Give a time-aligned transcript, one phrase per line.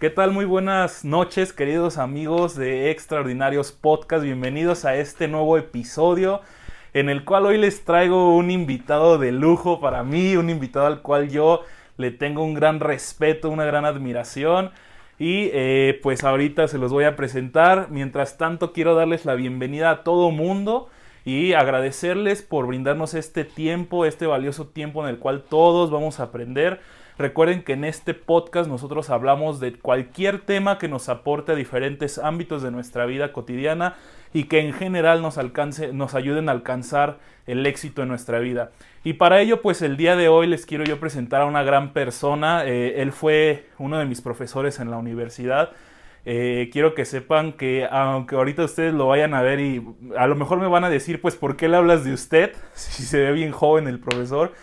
[0.00, 0.32] ¿Qué tal?
[0.32, 4.24] Muy buenas noches, queridos amigos de Extraordinarios Podcast.
[4.24, 6.40] Bienvenidos a este nuevo episodio
[6.94, 11.02] en el cual hoy les traigo un invitado de lujo para mí, un invitado al
[11.02, 11.64] cual yo
[11.98, 14.70] le tengo un gran respeto, una gran admiración.
[15.18, 17.88] Y eh, pues ahorita se los voy a presentar.
[17.90, 20.88] Mientras tanto, quiero darles la bienvenida a todo mundo
[21.26, 26.22] y agradecerles por brindarnos este tiempo, este valioso tiempo en el cual todos vamos a
[26.22, 26.80] aprender
[27.20, 32.16] Recuerden que en este podcast nosotros hablamos de cualquier tema que nos aporte a diferentes
[32.16, 33.96] ámbitos de nuestra vida cotidiana
[34.32, 38.70] y que en general nos alcance, nos ayuden a alcanzar el éxito en nuestra vida.
[39.04, 41.92] Y para ello, pues el día de hoy les quiero yo presentar a una gran
[41.92, 42.64] persona.
[42.64, 45.72] Eh, él fue uno de mis profesores en la universidad.
[46.24, 50.36] Eh, quiero que sepan que aunque ahorita ustedes lo vayan a ver y a lo
[50.36, 52.52] mejor me van a decir, pues, ¿por qué le hablas de usted?
[52.72, 54.54] Si se ve bien joven el profesor.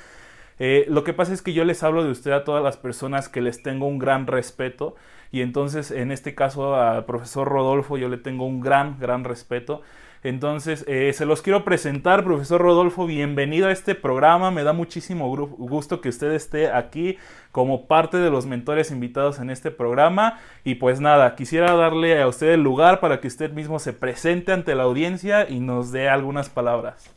[0.59, 3.29] Eh, lo que pasa es que yo les hablo de usted a todas las personas
[3.29, 4.95] que les tengo un gran respeto
[5.31, 9.81] y entonces en este caso al profesor Rodolfo yo le tengo un gran, gran respeto.
[10.23, 14.49] Entonces, eh, se los quiero presentar, profesor Rodolfo, bienvenido a este programa.
[14.51, 17.17] Me da muchísimo gusto que usted esté aquí
[17.51, 20.39] como parte de los mentores invitados en este programa.
[20.63, 24.51] Y pues nada, quisiera darle a usted el lugar para que usted mismo se presente
[24.51, 27.16] ante la audiencia y nos dé algunas palabras.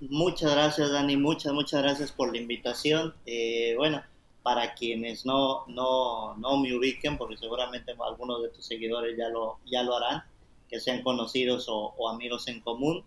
[0.00, 1.16] Muchas gracias, Dani.
[1.16, 3.14] Muchas, muchas gracias por la invitación.
[3.24, 4.02] Eh, bueno,
[4.42, 9.58] para quienes no, no, no me ubiquen, porque seguramente algunos de tus seguidores ya lo,
[9.64, 10.22] ya lo harán,
[10.68, 13.04] que sean conocidos o, amigos en común.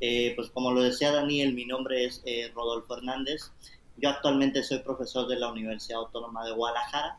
[0.00, 3.52] Eh, pues como lo decía Daniel, mi nombre es eh, Rodolfo Hernández.
[3.98, 7.18] Yo actualmente soy profesor de la Universidad Autónoma de Guadalajara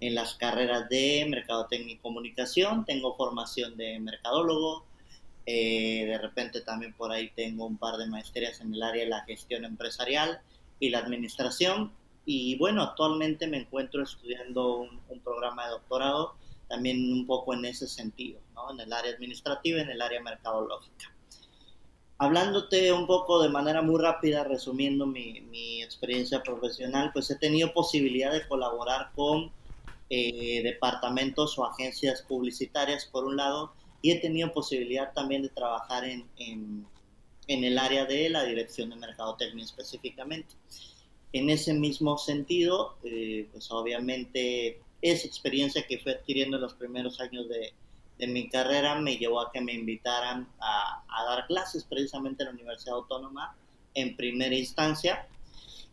[0.00, 2.86] en las carreras de Mercadotecnia y Comunicación.
[2.86, 4.84] Tengo formación de mercadólogo,
[5.46, 9.10] eh, de repente también por ahí tengo un par de maestrías en el área de
[9.10, 10.40] la gestión empresarial
[10.80, 11.92] y la administración.
[12.24, 16.34] Y bueno, actualmente me encuentro estudiando un, programa de doctorado
[16.68, 18.72] también un poco en ese sentido, ¿no?
[18.72, 21.12] en el área administrativa en el área mercadológica.
[22.18, 27.72] Hablándote un poco de manera muy rápida, resumiendo mi, mi experiencia profesional, pues he tenido
[27.72, 29.52] posibilidad de colaborar con
[30.08, 36.04] eh, departamentos o agencias publicitarias, por un lado, y he tenido posibilidad también de trabajar
[36.04, 36.86] en, en,
[37.48, 40.54] en el área de la dirección de mercadotecnia específicamente.
[41.32, 47.20] En ese mismo sentido, eh, pues obviamente esa experiencia que fui adquiriendo en los primeros
[47.20, 47.72] años de,
[48.18, 52.48] de mi carrera me llevó a que me invitaran a, a, dar clases precisamente en
[52.48, 53.56] la Universidad Autónoma
[53.94, 55.28] en primera instancia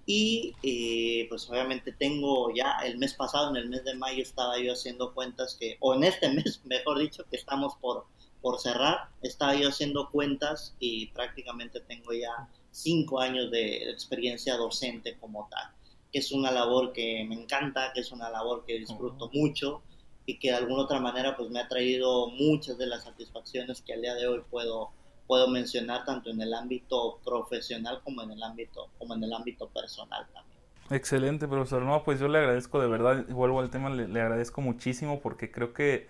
[0.05, 4.59] y eh, pues obviamente tengo ya el mes pasado, en el mes de mayo, estaba
[4.59, 8.05] yo haciendo cuentas que, o en este mes, mejor dicho, que estamos por,
[8.41, 15.17] por cerrar, estaba yo haciendo cuentas y prácticamente tengo ya cinco años de experiencia docente
[15.19, 15.71] como tal,
[16.11, 19.81] que es una labor que me encanta, que es una labor que disfruto mucho
[20.25, 23.93] y que de alguna otra manera pues me ha traído muchas de las satisfacciones que
[23.93, 24.91] al día de hoy puedo
[25.28, 29.67] puedo mencionar tanto en el ámbito profesional como en el ámbito, como en el ámbito
[29.69, 30.53] personal también.
[30.89, 31.81] Excelente, profesor.
[31.84, 35.73] No, pues yo le agradezco de verdad, vuelvo al tema, le, agradezco muchísimo porque creo
[35.73, 36.07] que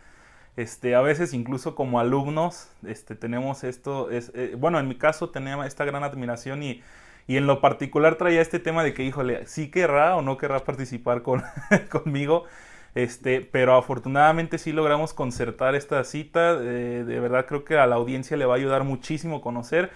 [0.58, 5.30] este, a veces incluso como alumnos este, tenemos esto, es, eh, bueno, en mi caso
[5.30, 6.82] tenía esta gran admiración y,
[7.28, 10.64] y en lo particular traía este tema de que, híjole, sí querrá o no querrá
[10.64, 11.44] participar con,
[11.92, 12.46] conmigo
[12.96, 16.58] este, pero afortunadamente sí logramos concertar esta cita.
[16.62, 19.92] Eh, de verdad creo que a la audiencia le va a ayudar muchísimo conocer.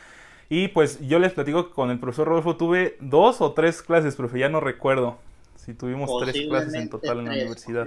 [0.49, 4.15] Y pues yo les platico que con el profesor Rodolfo tuve dos o tres clases,
[4.15, 5.17] profe, ya no recuerdo
[5.55, 7.85] si tuvimos tres clases en total en la universidad.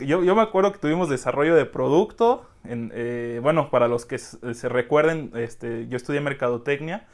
[0.00, 2.48] Yo, yo, me acuerdo que tuvimos desarrollo de producto.
[2.64, 7.06] En, eh, bueno, para los que se recuerden, este, yo estudié mercadotecnia.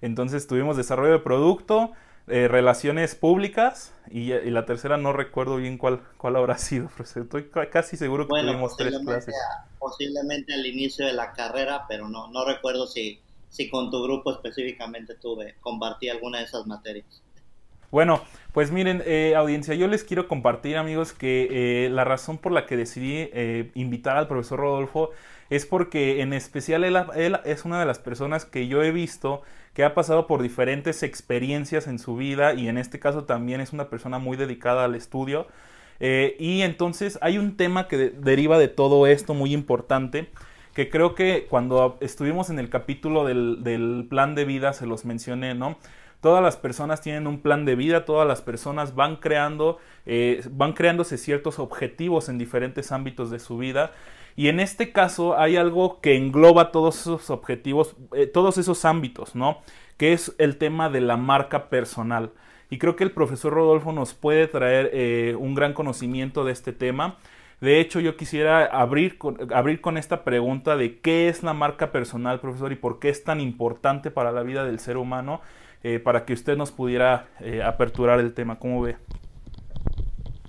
[0.00, 1.92] Entonces tuvimos desarrollo de producto,
[2.28, 7.96] eh, relaciones públicas y, la tercera no recuerdo bien cuál, cuál habrá sido, estoy casi
[7.96, 9.34] seguro que tuvimos tres clases.
[9.78, 14.30] posiblemente al inicio de la carrera, pero no, no recuerdo si, si con tu grupo
[14.30, 17.22] específicamente tuve, compartí alguna de esas materias.
[17.90, 18.22] Bueno,
[18.52, 22.66] pues miren, eh, audiencia, yo les quiero compartir, amigos, que eh, la razón por la
[22.66, 23.28] que decidí
[23.74, 25.10] invitar al profesor Rodolfo
[25.52, 29.42] es porque en especial él, es una de las personas que yo he visto
[29.74, 33.74] que ha pasado por diferentes experiencias en su vida y en este caso también es
[33.74, 35.46] una persona muy dedicada al estudio.
[36.00, 40.30] Eh, y entonces hay un tema que deriva de todo esto muy importante,
[40.72, 45.54] que creo que cuando estuvimos en el capítulo del, plan de vida se los mencioné,
[45.54, 45.76] ¿no?
[46.22, 50.72] Todas las personas tienen un plan de vida, todas las personas van creando, eh, van
[50.72, 53.92] creándose ciertos objetivos en diferentes ámbitos de su vida
[54.36, 59.34] Y en este caso hay algo que engloba todos esos objetivos, eh, todos esos ámbitos,
[59.34, 59.58] ¿no?
[59.96, 62.30] Que es el tema de la marca personal.
[62.70, 66.72] Y creo que el profesor Rodolfo nos puede traer eh, un gran conocimiento de este
[66.72, 67.18] tema.
[67.60, 71.92] De hecho, yo quisiera abrir con, abrir con esta pregunta de qué es la marca
[71.92, 75.42] personal, profesor, y por qué es tan importante para la vida del ser humano,
[75.84, 77.28] eh, para que usted nos pudiera
[77.64, 78.58] aperturar el tema.
[78.58, 78.96] ¿Cómo ve?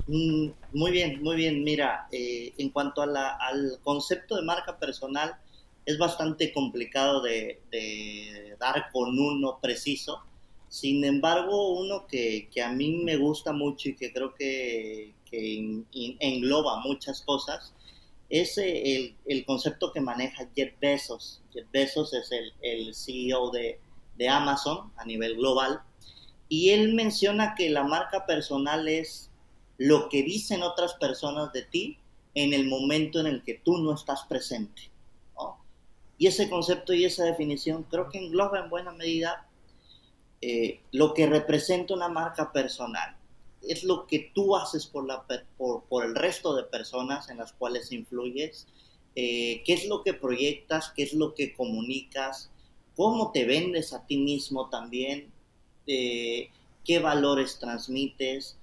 [0.08, 1.64] Mm, muy bien, muy bien.
[1.64, 5.38] Mira, eh, en cuanto al concepto de marca personal,
[5.86, 7.62] es bastante complicado de,
[8.60, 10.24] dar con uno preciso.
[10.70, 15.14] Sin embargo, uno que, a mí me gusta mucho y que creo que,
[16.20, 17.74] engloba muchas cosas
[18.30, 21.42] es el, concepto que maneja Jeff Bezos.
[21.52, 22.30] Jeff Bezos es
[22.62, 23.80] el, CEO de,
[24.18, 25.82] de Amazon a nivel global
[26.50, 29.32] y él menciona que la marca personal es
[29.78, 31.98] lo que dicen otras personas de ti
[32.36, 34.94] en el momento en el que tú no estás presente.
[36.18, 39.48] Y ese concepto y esa definición creo que engloba en buena medida
[40.42, 43.18] eh, lo que representa una marca personal.
[43.62, 45.26] Es lo que tú haces por, la,
[45.58, 48.68] por, el resto de personas en las cuales influyes,
[49.16, 52.52] eh, qué es lo que proyectas, qué es lo que comunicas,
[52.96, 55.32] cómo te vendes a ti mismo también,
[55.88, 56.50] eh,
[56.84, 58.58] qué valores transmites,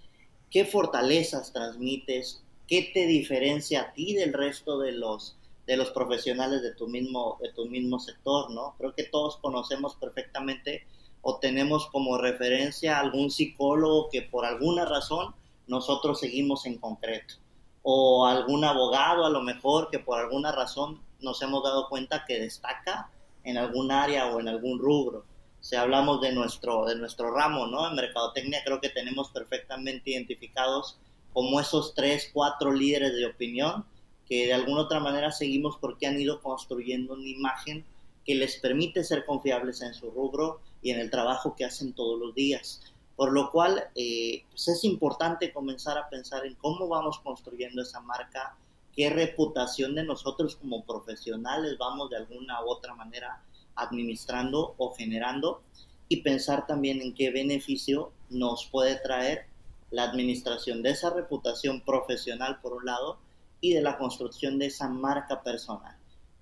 [0.50, 5.36] qué fortalezas transmites, qué te diferencia a ti del resto de los,
[5.66, 8.74] de los profesionales de tu, mismo, de tu mismo sector, ¿no?
[8.78, 10.86] Creo que todos conocemos perfectamente
[11.22, 15.34] o tenemos como referencia algún psicólogo que por alguna razón
[15.66, 17.34] nosotros seguimos en concreto,
[17.82, 22.40] o algún abogado a lo mejor que por alguna razón nos hemos dado cuenta que
[22.40, 23.10] destaca
[23.44, 25.24] en algún área o en algún rubro
[25.60, 27.88] si hablamos de nuestro, de nuestro ramo, ¿no?
[27.88, 30.98] En mercadotecnia creo que tenemos perfectamente identificados
[31.32, 33.84] como esos tres, cuatro líderes de opinión
[34.26, 37.84] que de alguna otra manera seguimos porque han ido construyendo una imagen
[38.24, 42.18] que les permite ser confiables en su rubro y en el trabajo que hacen todos
[42.18, 42.80] los días.
[43.16, 48.00] Por lo cual, eh, pues es importante comenzar a pensar en cómo vamos construyendo esa
[48.00, 48.56] marca,
[48.94, 53.42] qué reputación de nosotros como profesionales vamos de alguna u otra manera
[53.82, 55.62] administrando o generando
[56.08, 59.46] y pensar también en qué beneficio nos puede traer
[59.90, 63.18] la administración de esa reputación profesional por un lado
[63.60, 65.96] y de la construcción de esa marca personal.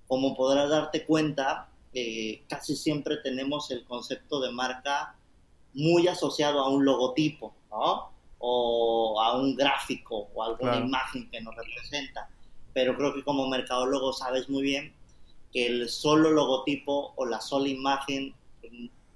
[0.06, 5.16] Como podrás darte cuenta, eh, casi siempre tenemos el concepto de marca
[5.74, 7.54] muy asociado a un logotipo,
[8.40, 12.30] O a un gráfico o alguna imagen que nos representa.
[12.72, 14.94] Pero creo que como mercadólogo sabes muy bien
[15.52, 18.34] que el solo logotipo o la sola imagen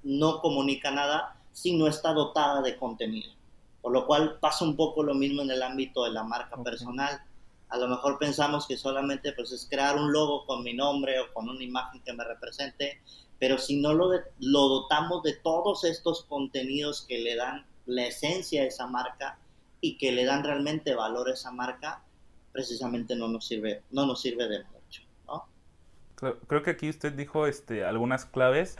[0.03, 3.33] no comunica nada si no está dotada de contenido.
[3.81, 7.21] Por lo cual pasa un poco lo mismo en el ámbito de la marca personal.
[7.69, 11.33] A lo mejor pensamos que solamente pues, es crear un logo con mi nombre o
[11.33, 13.01] con una imagen que me represente,
[13.39, 18.63] pero si no lo, lo dotamos de todos estos contenidos que le dan la esencia
[18.63, 19.39] a esa marca
[19.81, 22.05] y que le dan realmente valor a esa marca,
[22.53, 24.72] precisamente no nos sirve, no nos sirve de mucho.
[26.47, 28.79] Creo que aquí usted dijo este, algunas claves.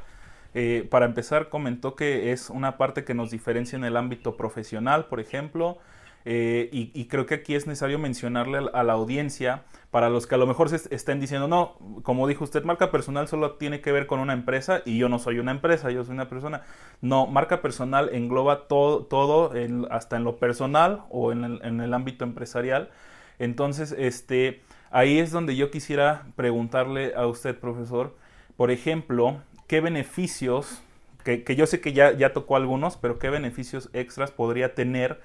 [0.55, 5.07] Eh, para empezar, comentó que es una parte que nos diferencia en el ámbito profesional,
[5.07, 5.79] por ejemplo.
[6.25, 10.39] Eh, y, creo que aquí es necesario mencionarle a, la audiencia, para los que a
[10.39, 14.07] lo mejor se estén diciendo, no, como dijo usted, marca personal solo tiene que ver
[14.07, 16.63] con una empresa y yo no soy una empresa, yo soy una persona.
[17.01, 19.53] No, marca personal engloba todo, todo
[19.91, 22.91] hasta en lo personal o en el, en el ámbito empresarial.
[23.39, 28.15] Entonces, este, Ahí es donde yo quisiera preguntarle a usted, profesor,
[28.57, 30.83] por ejemplo, ¿qué beneficios,
[31.25, 35.21] que, yo sé que ya, ya tocó algunos, pero qué beneficios extras podría tener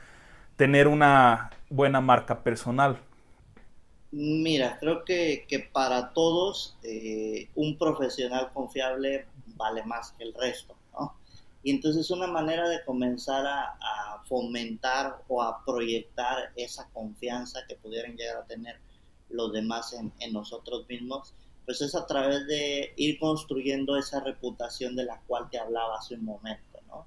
[0.58, 2.98] tener una buena marca personal?
[4.12, 11.16] Mira, creo que, para todos eh, un profesional confiable vale más que el resto, ¿no?
[11.64, 13.74] Y entonces una manera de comenzar a,
[14.28, 18.78] fomentar o a proyectar esa confianza que pudieran llegar a tener
[19.30, 21.34] los demás en, nosotros mismos,
[21.66, 26.16] pues es a través de ir construyendo esa reputación de la cual te hablaba hace
[26.16, 27.06] un momento, ¿no?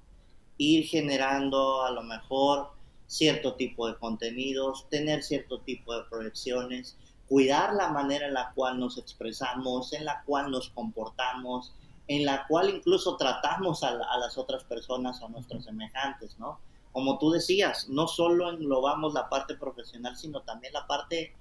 [0.57, 2.69] Ir generando a lo mejor
[3.07, 6.95] cierto tipo de contenidos, tener cierto tipo de proyecciones,
[7.27, 11.73] cuidar la manera en la cual nos expresamos, en la cual nos comportamos,
[12.07, 16.59] en la cual incluso tratamos a, a las otras personas o a nuestros semejantes, ¿no?
[16.91, 21.35] Como tú decías, no solo englobamos la parte profesional, sino también la parte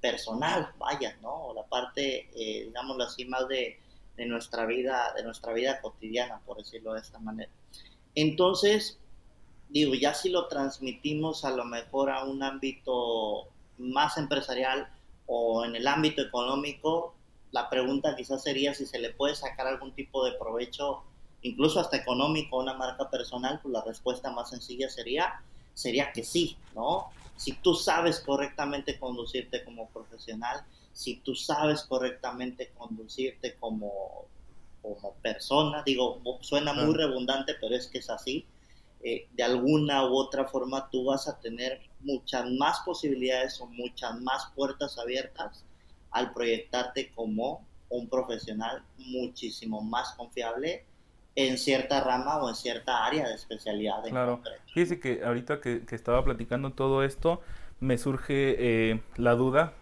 [0.00, 1.46] personal, vaya, ¿no?
[1.46, 3.78] O la parte, eh, digámoslo así, más de,
[4.26, 7.50] nuestra vida, de nuestra vida cotidiana, por decirlo de esta manera.
[8.14, 8.98] Entonces,
[9.68, 13.48] digo, ya si lo transmitimos a lo mejor a un ámbito
[13.78, 14.88] más empresarial,
[15.26, 17.14] o en el ámbito económico,
[17.50, 21.02] la pregunta quizás sería si se le puede sacar algún tipo de provecho,
[21.42, 25.40] incluso hasta económico, a una marca personal, pues la respuesta más sencilla sería,
[25.74, 27.10] sería que sí, ¿no?
[27.36, 34.24] Si tú sabes correctamente conducirte como profesional, si tú sabes correctamente conducirte como,
[34.80, 38.46] como persona, digo, suena muy redundante, pero es que es así,
[39.02, 44.18] eh, de alguna u otra forma tú vas a tener muchas más posibilidades o muchas
[44.20, 45.64] más puertas abiertas
[46.10, 50.84] al proyectarte como un profesional muchísimo más confiable
[51.36, 54.02] en cierta rama o en cierta área de especialidad.
[54.08, 54.40] claro.
[54.72, 57.40] Fíjese que ahorita que, estaba platicando todo esto,
[57.78, 59.74] me surge eh, la duda,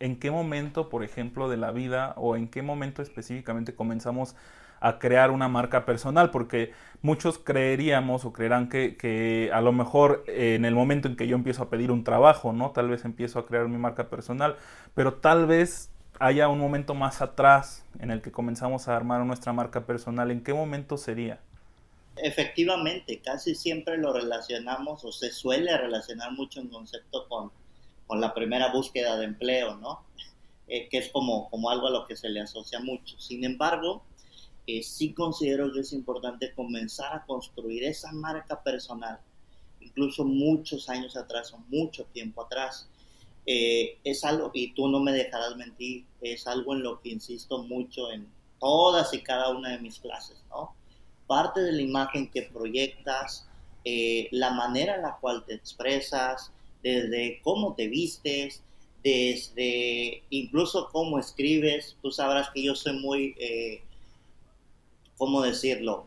[0.00, 4.34] ¿en qué momento, por ejemplo, de la vida o en qué momento específicamente comenzamos
[4.80, 10.56] a crear una marca personal, porque muchos creeríamos o creerán que, a lo mejor eh,
[10.56, 12.72] en el momento en que yo empiezo a pedir un trabajo, ¿no?
[12.72, 14.56] Tal vez empiezo a crear mi marca personal,
[14.94, 19.52] pero tal vez haya un momento más atrás en el que comenzamos a armar nuestra
[19.52, 20.30] marca personal.
[20.30, 21.40] ¿En qué momento sería?
[22.16, 27.50] Efectivamente, casi siempre lo relacionamos o se suele relacionar mucho en concepto con,
[28.06, 30.04] con la primera búsqueda de empleo, ¿no?
[30.66, 33.18] Eh, que es como, como algo a lo que se le asocia mucho.
[33.18, 34.02] Sin embargo,
[34.66, 39.20] eh, sí considero que es importante comenzar a construir esa marca personal,
[39.80, 42.88] incluso muchos años atrás o mucho tiempo atrás.
[43.46, 47.62] Eh, es algo, y tú no me dejarás mentir, es algo en lo que insisto
[47.62, 48.26] mucho en
[48.58, 50.74] todas y cada una de mis clases, ¿no?
[51.26, 53.46] Parte de la imagen que proyectas,
[53.84, 58.62] eh, la manera en la cual te expresas, desde cómo te vistes,
[59.02, 61.96] desde incluso cómo escribes.
[62.00, 63.34] Tú sabrás que yo soy muy
[65.16, 66.06] ¿cómo decirlo?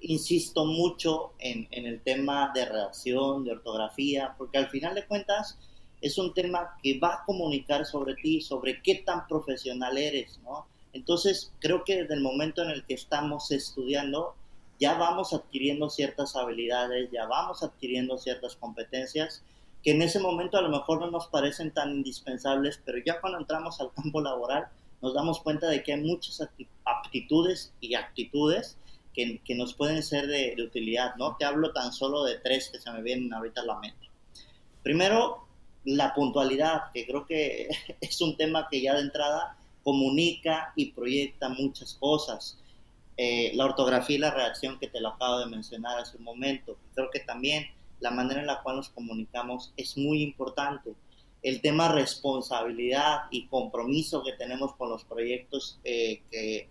[0.00, 5.58] Insisto mucho en, el tema de redacción, de ortografía, porque al final de cuentas
[6.00, 10.66] es un tema que va a comunicar sobre ti, sobre qué tan profesional eres, ¿no?
[10.92, 14.34] Entonces, creo que desde el momento en el que estamos estudiando,
[14.78, 19.42] ya vamos adquiriendo ciertas habilidades, ya vamos adquiriendo ciertas competencias
[19.82, 23.38] que en ese momento a lo mejor no nos parecen tan indispensables, pero ya cuando
[23.38, 24.66] entramos al campo laboral,
[25.00, 26.42] nos damos cuenta de que hay muchas
[26.84, 28.78] aptitudes y actitudes
[29.14, 31.36] que, que nos pueden ser de, utilidad, ¿no?
[31.36, 34.10] Te hablo tan solo de tres que se me vienen ahorita a la mente.
[34.82, 35.45] Primero,
[35.86, 37.68] la puntualidad, que creo que
[38.00, 42.58] es un tema que ya de entrada comunica y proyecta muchas cosas.
[43.16, 46.76] Eh, la ortografía y la redacción que te lo acabo de mencionar hace un momento.
[46.94, 47.66] Creo que también
[48.00, 50.92] la manera en la cual nos comunicamos es muy importante
[51.42, 56.68] el tema responsabilidad y compromiso que tenemos con los proyectos eh, que,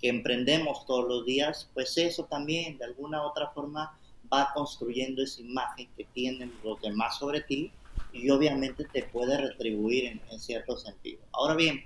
[0.00, 3.96] que, emprendemos todos los días, pues eso también de alguna u otra forma
[4.32, 7.70] va construyendo esa imagen que tienen los demás sobre ti
[8.12, 11.20] y obviamente te puede retribuir en, cierto sentido.
[11.32, 11.84] Ahora bien,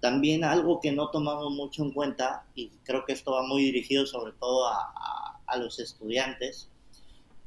[0.00, 4.06] también algo que no tomamos mucho en cuenta, y creo que esto va muy dirigido
[4.06, 6.68] sobre todo a, a los estudiantes,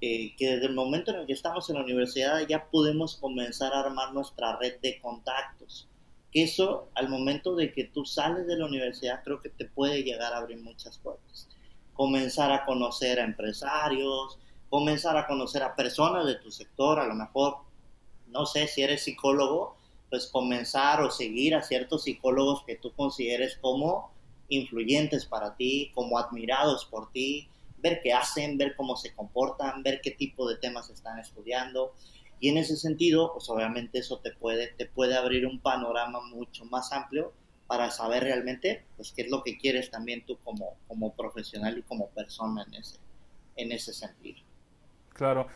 [0.01, 3.74] eh, que desde el momento en el que estamos en la universidad ya podemos comenzar
[3.74, 5.89] a armar nuestra red de contactos.
[6.32, 10.03] Que eso, al momento de que tú sales de la universidad, creo que te puede
[10.03, 11.50] llegar a abrir muchas puertas.
[11.94, 14.39] Comenzar a conocer a empresarios,
[14.70, 17.58] comenzar a conocer a personas de tu sector, a lo mejor,
[18.31, 19.75] no sé, si eres psicólogo,
[20.09, 24.12] pues comenzar o seguir a ciertos psicólogos que tú consideres como
[24.50, 30.01] influyentes para ti, como admirados por ti, ver qué hacen, ver cómo se comportan, ver
[30.01, 31.93] qué tipo de temas están estudiando.
[32.39, 36.65] Y en ese sentido, pues obviamente eso te puede, te puede abrir un panorama mucho
[36.65, 37.33] más amplio
[37.67, 41.83] para saber realmente pues, qué es lo que quieres también tú como, como profesional y
[41.83, 42.98] como persona en ese,
[43.57, 44.39] en ese sentido.
[45.13, 45.48] Claro.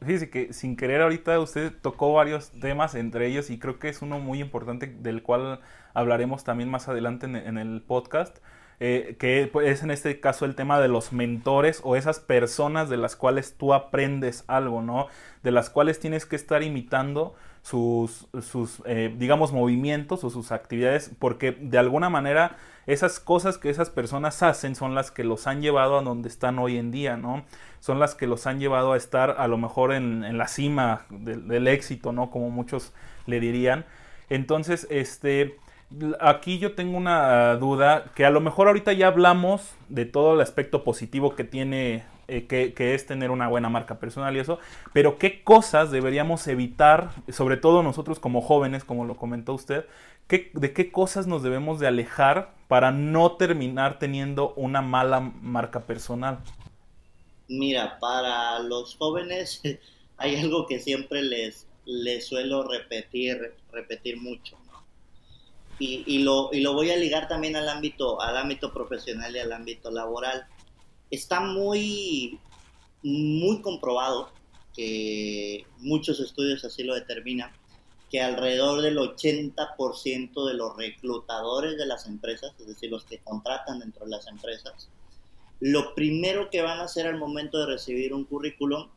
[0.00, 4.02] Fíjese que sin querer ahorita usted tocó varios temas entre ellos y creo que es
[4.02, 5.60] uno muy importante del cual
[5.94, 8.38] hablaremos también más adelante en, el podcast
[8.80, 12.90] eh, que pues, es en este caso el tema de los mentores o esas personas
[12.90, 15.06] de las cuales tú aprendes algo, ¿no?
[15.42, 21.10] De las cuales tienes que estar imitando sus, sus eh, digamos, movimientos o sus actividades,
[21.18, 25.62] porque de alguna manera esas cosas que esas personas hacen son las que los han
[25.62, 27.44] llevado a donde están hoy en día, ¿no?
[27.84, 31.68] Son las que los han llevado a estar a lo mejor en, la cima del,
[31.68, 32.30] éxito, ¿no?
[32.30, 32.94] Como muchos
[33.26, 33.84] le dirían.
[34.30, 35.58] Entonces, este,
[36.18, 40.40] aquí yo tengo una duda que a lo mejor ahorita ya hablamos de todo el
[40.40, 44.60] aspecto positivo que tiene, eh, que, es tener una buena marca personal y eso,
[44.94, 49.84] pero qué cosas deberíamos evitar, sobre todo nosotros como jóvenes, como lo comentó usted,
[50.30, 56.38] de qué cosas nos debemos de alejar para no terminar teniendo una mala marca personal.
[57.58, 59.60] Mira, para los jóvenes
[60.16, 64.56] hay algo que siempre les, le suelo repetir, repetir mucho.
[65.78, 69.40] Y, y, lo, y lo voy a ligar también al ámbito, al ámbito profesional y
[69.40, 70.46] al ámbito laboral.
[71.10, 72.38] Está muy,
[73.02, 74.30] muy comprobado
[74.74, 77.50] que muchos estudios así lo determinan,
[78.10, 83.80] que alrededor del 80% de los reclutadores de las empresas, es decir, los que contratan
[83.80, 84.88] dentro de las empresas,
[85.60, 88.88] lo primero que van a hacer al momento de recibir un currículum,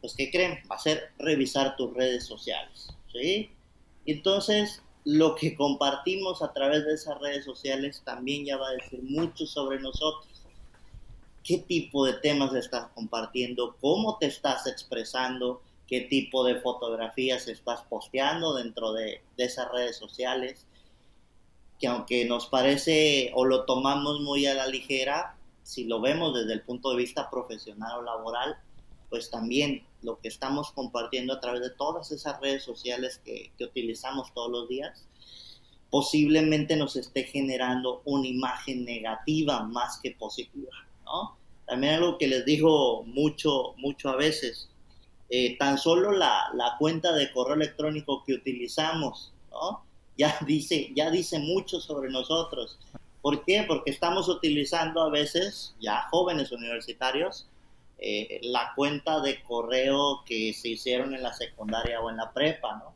[0.00, 0.58] pues ¿qué creen?
[0.70, 3.50] Va a ser revisar tus redes sociales, ¿sí?
[4.06, 9.02] Entonces, lo que compartimos a través de esas redes sociales también ya va a decir
[9.02, 10.26] mucho sobre nosotros.
[11.42, 13.76] ¿Qué tipo de temas estás compartiendo?
[13.80, 15.62] ¿Cómo te estás expresando?
[15.86, 20.66] ¿Qué tipo de fotografías estás posteando dentro de, de esas redes sociales?
[21.78, 25.34] Que aunque nos parece o lo tomamos muy a la ligera,
[25.70, 28.56] si lo vemos desde el punto de vista profesional o laboral,
[29.08, 34.34] pues también lo que estamos compartiendo a través de todas esas redes sociales que, utilizamos
[34.34, 35.06] todos los días,
[35.88, 40.72] posiblemente nos esté generando una imagen negativa más que positiva,
[41.04, 41.36] ¿no?
[41.66, 44.70] También algo que les digo mucho, mucho a veces,
[45.28, 49.84] eh, tan solo la, la, cuenta de correo electrónico que utilizamos, ¿no?
[50.18, 52.76] Ya dice, ya dice mucho sobre nosotros.
[53.22, 53.64] ¿Por qué?
[53.66, 57.48] Porque estamos utilizando a veces, ya jóvenes universitarios,
[57.98, 62.76] eh, la cuenta de correo que se hicieron en la secundaria o en la prepa,
[62.76, 62.94] ¿no?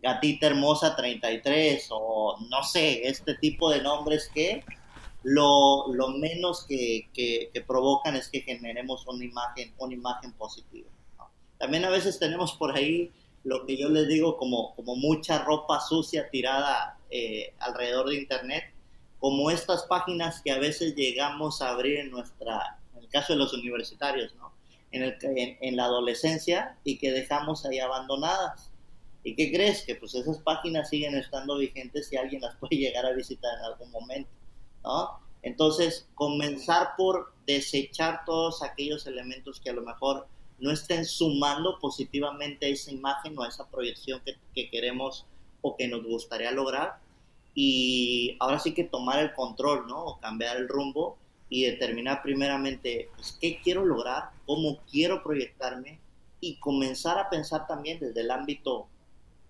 [0.00, 4.64] Gatita Hermosa 33 o no sé, este tipo de nombres que
[5.24, 10.88] lo, lo menos que, que, provocan es que generemos una imagen, una imagen positiva.
[11.18, 11.28] ¿no?
[11.58, 13.10] También a veces tenemos por ahí
[13.42, 18.72] lo que yo les digo como, como mucha ropa sucia tirada eh, alrededor de Internet
[19.18, 23.38] como estas páginas que a veces llegamos a abrir en nuestra, en el caso de
[23.38, 24.52] los universitarios, ¿no?
[24.90, 28.72] En, la adolescencia y que dejamos ahí abandonadas.
[29.22, 29.84] ¿Y qué crees?
[29.84, 33.64] Que pues esas páginas siguen estando vigentes y alguien las puede llegar a visitar en
[33.64, 34.30] algún momento,
[34.82, 35.20] ¿no?
[35.42, 40.26] Entonces, comenzar por desechar todos aquellos elementos que a lo mejor
[40.58, 44.20] no estén sumando positivamente a esa imagen o a esa proyección
[44.54, 45.26] que queremos
[45.60, 46.98] o que nos gustaría lograr
[47.60, 50.04] y ahora sí que tomar el control, ¿no?
[50.04, 51.18] O cambiar el rumbo
[51.48, 55.98] y determinar primeramente pues, qué quiero lograr, cómo quiero proyectarme
[56.38, 58.86] y comenzar a pensar también desde el ámbito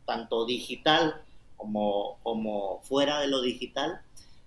[0.06, 1.22] tanto digital
[1.58, 4.00] como, como fuera de lo digital,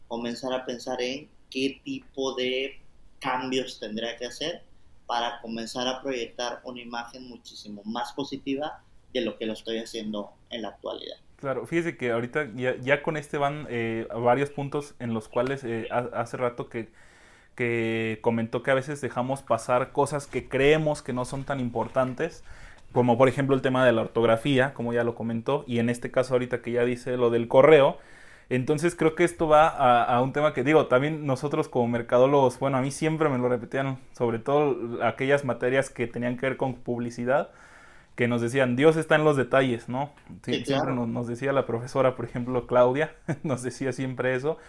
[0.07, 2.81] comenzar a pensar en qué tipo de
[3.19, 4.63] cambios tendría que hacer
[5.05, 8.81] para comenzar a proyectar una imagen muchísimo más positiva
[9.13, 11.17] de lo que lo estoy haciendo en la actualidad.
[11.41, 15.87] Claro, fíjese que ahorita ya, con este van eh, varios puntos en los cuales eh,
[15.89, 16.89] hace rato que,
[17.55, 22.43] que comentó que a veces dejamos pasar cosas que creemos que no son tan importantes,
[22.91, 26.11] como por ejemplo el tema de la ortografía, como ya lo comentó, y en este
[26.11, 27.97] caso ahorita que ya dice lo del correo,
[28.49, 32.59] entonces creo que esto va a, a, un tema que digo, también nosotros como mercadólogos,
[32.59, 36.57] bueno, a mí siempre me lo repetían, sobre todo aquellas materias que tenían que ver
[36.57, 37.49] con publicidad,
[38.21, 40.13] que nos decían, Dios está en los detalles, ¿no?
[40.43, 44.59] Sí, siempre nos, decía la profesora, por ejemplo, Claudia, nos decía siempre eso.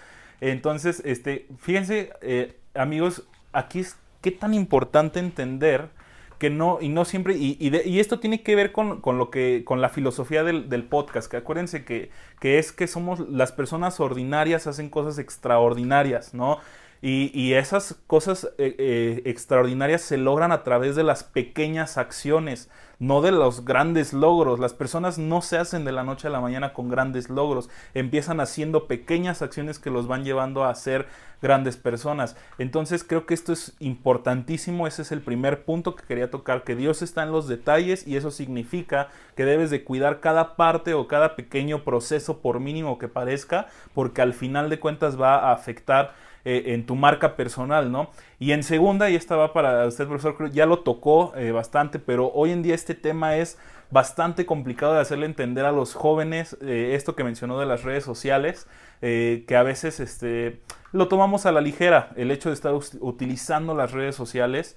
[0.40, 5.90] Entonces, este, fíjense, eh, amigos, aquí es qué tan importante entender
[6.38, 9.64] que no, y no siempre, y, y, esto tiene que ver con, con, lo que,
[9.66, 12.08] con la filosofía del, del podcast, que acuérdense que,
[12.40, 16.58] que, es que somos las personas ordinarias hacen cosas extraordinarias, ¿no?
[17.02, 22.70] Y, y esas cosas eh, eh, extraordinarias se logran a través de las pequeñas acciones,
[23.02, 24.60] no de los grandes logros.
[24.60, 28.38] Las personas no se hacen de la noche a la mañana con grandes logros, empiezan
[28.38, 31.08] haciendo pequeñas acciones que los van llevando a ser
[31.42, 32.36] grandes personas.
[32.58, 36.76] Entonces creo que esto es importantísimo, ese es el primer punto que quería tocar, que
[36.76, 41.08] Dios está en los detalles y eso significa que debes de cuidar cada parte o
[41.08, 46.14] cada pequeño proceso por mínimo que parezca, porque al final de cuentas va a afectar
[46.44, 48.11] eh, en tu marca personal, ¿no?
[48.40, 52.33] Y en segunda, y esta va para usted, profesor, ya lo tocó eh, bastante, pero
[52.35, 53.59] hoy en día este tema es
[53.92, 58.02] bastante complicado de hacerle entender a los jóvenes eh, esto que mencionó de las redes
[58.02, 58.66] sociales,
[59.00, 60.61] que a veces este,
[60.92, 64.76] lo tomamos a la ligera, el hecho de estar utilizando las redes sociales.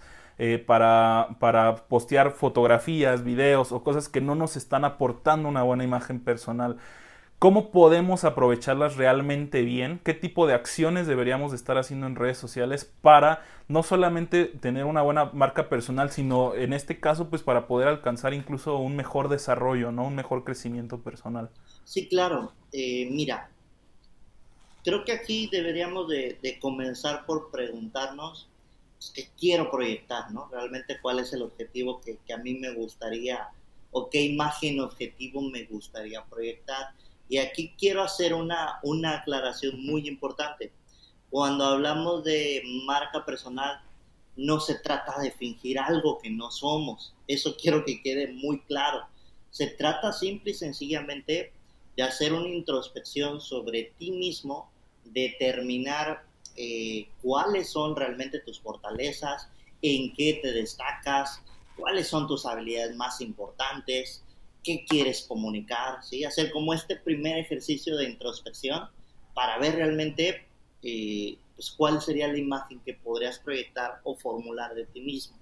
[0.67, 6.19] para, para postear fotografías, videos o cosas que no nos están aportando una buena imagen
[6.19, 6.78] personal.
[7.38, 10.00] ¿Cómo podemos aprovecharlas realmente bien?
[10.04, 15.02] ¿Qué tipo de acciones deberíamos estar haciendo en redes sociales para no solamente tener una
[15.02, 19.91] buena marca personal, sino en este caso, pues para poder alcanzar incluso un mejor desarrollo,
[19.91, 20.06] ¿no?
[20.06, 21.50] Un mejor crecimiento personal.
[21.84, 22.54] Sí, claro.
[22.71, 23.50] Eh, mira,
[24.86, 28.48] creo que aquí deberíamos de, comenzar por preguntarnos
[28.98, 30.48] pues, qué quiero proyectar, ¿no?
[30.50, 33.50] Realmente cuál es el objetivo que, que a mí me gustaría
[33.91, 36.93] o qué imagen objetivo me gustaría proyectar.
[37.27, 40.71] Y aquí quiero hacer una, una aclaración muy importante.
[41.29, 43.81] Cuando hablamos de marca personal,
[44.35, 47.13] no se trata de fingir algo que no somos.
[47.27, 49.05] Eso quiero que quede muy claro.
[49.49, 51.53] Se trata simple y sencillamente
[51.95, 54.69] de hacer una introspección sobre ti mismo,
[55.05, 56.25] determinar
[56.57, 59.47] eh, cuáles son realmente tus fortalezas,
[59.81, 61.41] en qué te destacas,
[61.77, 64.24] cuáles son tus habilidades más importantes,
[64.65, 66.25] qué quieres comunicar, ¿sí?
[66.25, 68.89] Hacer como este primer ejercicio de introspección
[69.36, 70.47] para ver realmente
[70.82, 75.38] eh, pues, cuál sería la imagen que podrías proyectar o formular de ti mismo.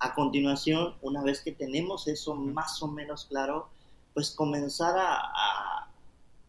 [0.00, 3.70] A continuación, una vez que tenemos eso más o menos claro,
[4.12, 5.88] pues comenzar a,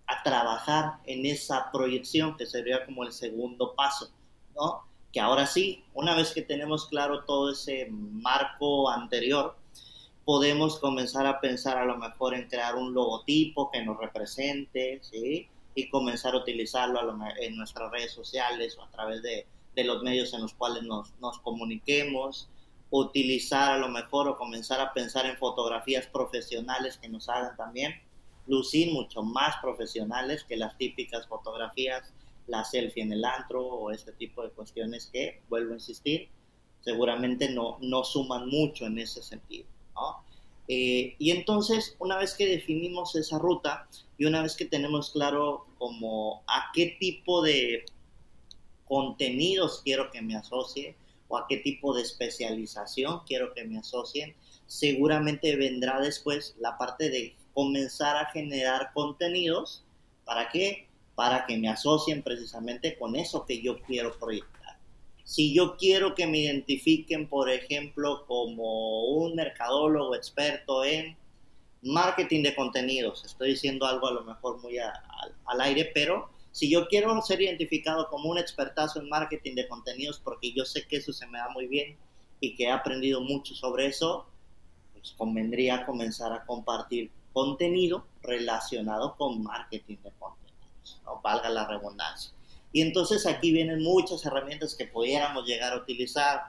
[0.10, 4.10] a trabajar en esa proyección, que sería como el segundo paso,
[4.56, 4.84] ¿no?
[5.13, 9.56] Que ahora sí, una vez que tenemos claro todo ese marco anterior,
[10.30, 15.48] podemos comenzar a pensar a lo mejor en crear un logotipo que nos represente, ¿sí?
[15.74, 17.00] Y comenzar a utilizarlo
[17.39, 19.48] en nuestras redes sociales o a través de,
[19.84, 22.48] los medios en los cuales nos, nos comuniquemos,
[22.92, 28.00] utilizar a lo mejor o comenzar a pensar en fotografías profesionales que nos hagan también
[28.46, 32.13] lucir mucho más profesionales que las típicas fotografías,
[32.46, 36.30] la selfie en el antro o este tipo de cuestiones que, vuelvo a insistir,
[36.82, 39.65] seguramente no, no suman mucho en ese sentido.
[40.71, 43.88] Eh, y entonces, una vez que definimos esa ruta
[44.19, 47.86] y una vez que tenemos claro como a qué tipo de
[48.86, 50.95] contenidos quiero que me asocie
[51.28, 54.36] o a qué tipo de especialización quiero que me asocien,
[54.67, 59.84] seguramente vendrá después la parte de comenzar a generar contenidos.
[60.23, 60.88] ¿Para qué?
[61.15, 64.59] Para que me asocien precisamente con eso que yo quiero proyectar.
[65.30, 71.15] Si yo quiero que me identifiquen, por ejemplo, como un mercadólogo experto en
[71.84, 76.88] marketing de contenidos, estoy diciendo algo a lo mejor muy al aire, pero si yo
[76.88, 81.13] quiero ser identificado como un expertazo en marketing de contenidos, porque yo sé que eso
[81.13, 81.96] se me da muy bien
[82.39, 84.26] y que he aprendido mucho sobre eso,
[84.94, 91.22] pues convendría comenzar a compartir contenido relacionado con marketing de contenidos, ¿no?
[91.22, 92.38] valga la redundancia.
[92.71, 96.43] Y entonces aquí vienen muchas herramientas que pudiéramos llegar a utilizar.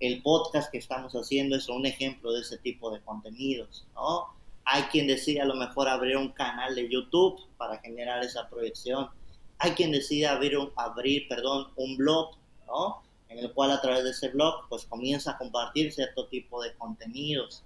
[0.00, 4.26] El podcast que estamos haciendo es un ejemplo de ese tipo de contenidos, ¿no?
[4.64, 9.08] Hay quien decide a lo mejor abrir un canal de YouTube para generar esa proyección.
[9.58, 13.02] Hay quien decide abrir, un, abrir perdón, un blog, ¿no?
[13.28, 16.74] En el cual a través de ese blog pues comienza a compartir cierto tipo de
[16.74, 17.62] contenidos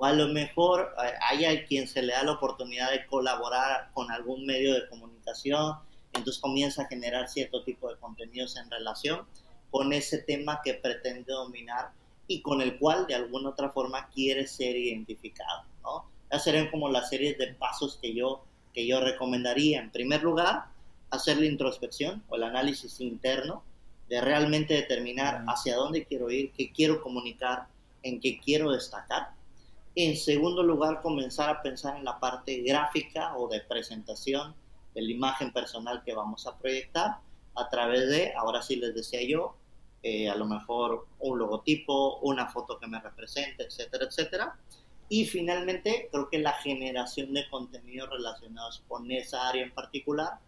[0.00, 4.10] o a lo mejor eh, hay quien se le da la oportunidad de colaborar con
[4.10, 5.76] algún medio de comunicación,
[6.12, 9.26] entonces comienza a generar cierto tipo de contenidos en relación
[9.70, 11.92] con ese tema que pretende dominar
[12.26, 16.04] y con el cual de alguna otra forma quiere ser identificado, ¿no?
[16.28, 19.80] Esas serían como las series de pasos que yo, que yo recomendaría.
[19.80, 20.66] En primer lugar,
[21.10, 23.64] hacer la introspección o el análisis interno
[24.08, 27.66] de realmente determinar hacia dónde quiero ir, qué quiero comunicar,
[28.02, 29.30] en qué quiero destacar
[29.94, 34.54] en segundo lugar, comenzar a pensar en la parte gráfica o de presentación
[34.94, 37.18] de la imagen personal que vamos a proyectar
[37.54, 39.56] a través de, ahora sí les decía yo,
[40.02, 44.58] eh, a lo mejor un logotipo, una foto que me represente, etcétera, etcétera.
[45.08, 50.38] Y finalmente, creo que la generación de contenidos relacionados con esa área en particular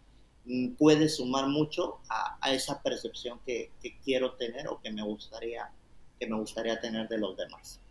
[0.45, 5.69] mm, puede sumar mucho a, esa percepción que, que, quiero tener o que me gustaría,
[6.19, 7.82] que me gustaría tener de los demás.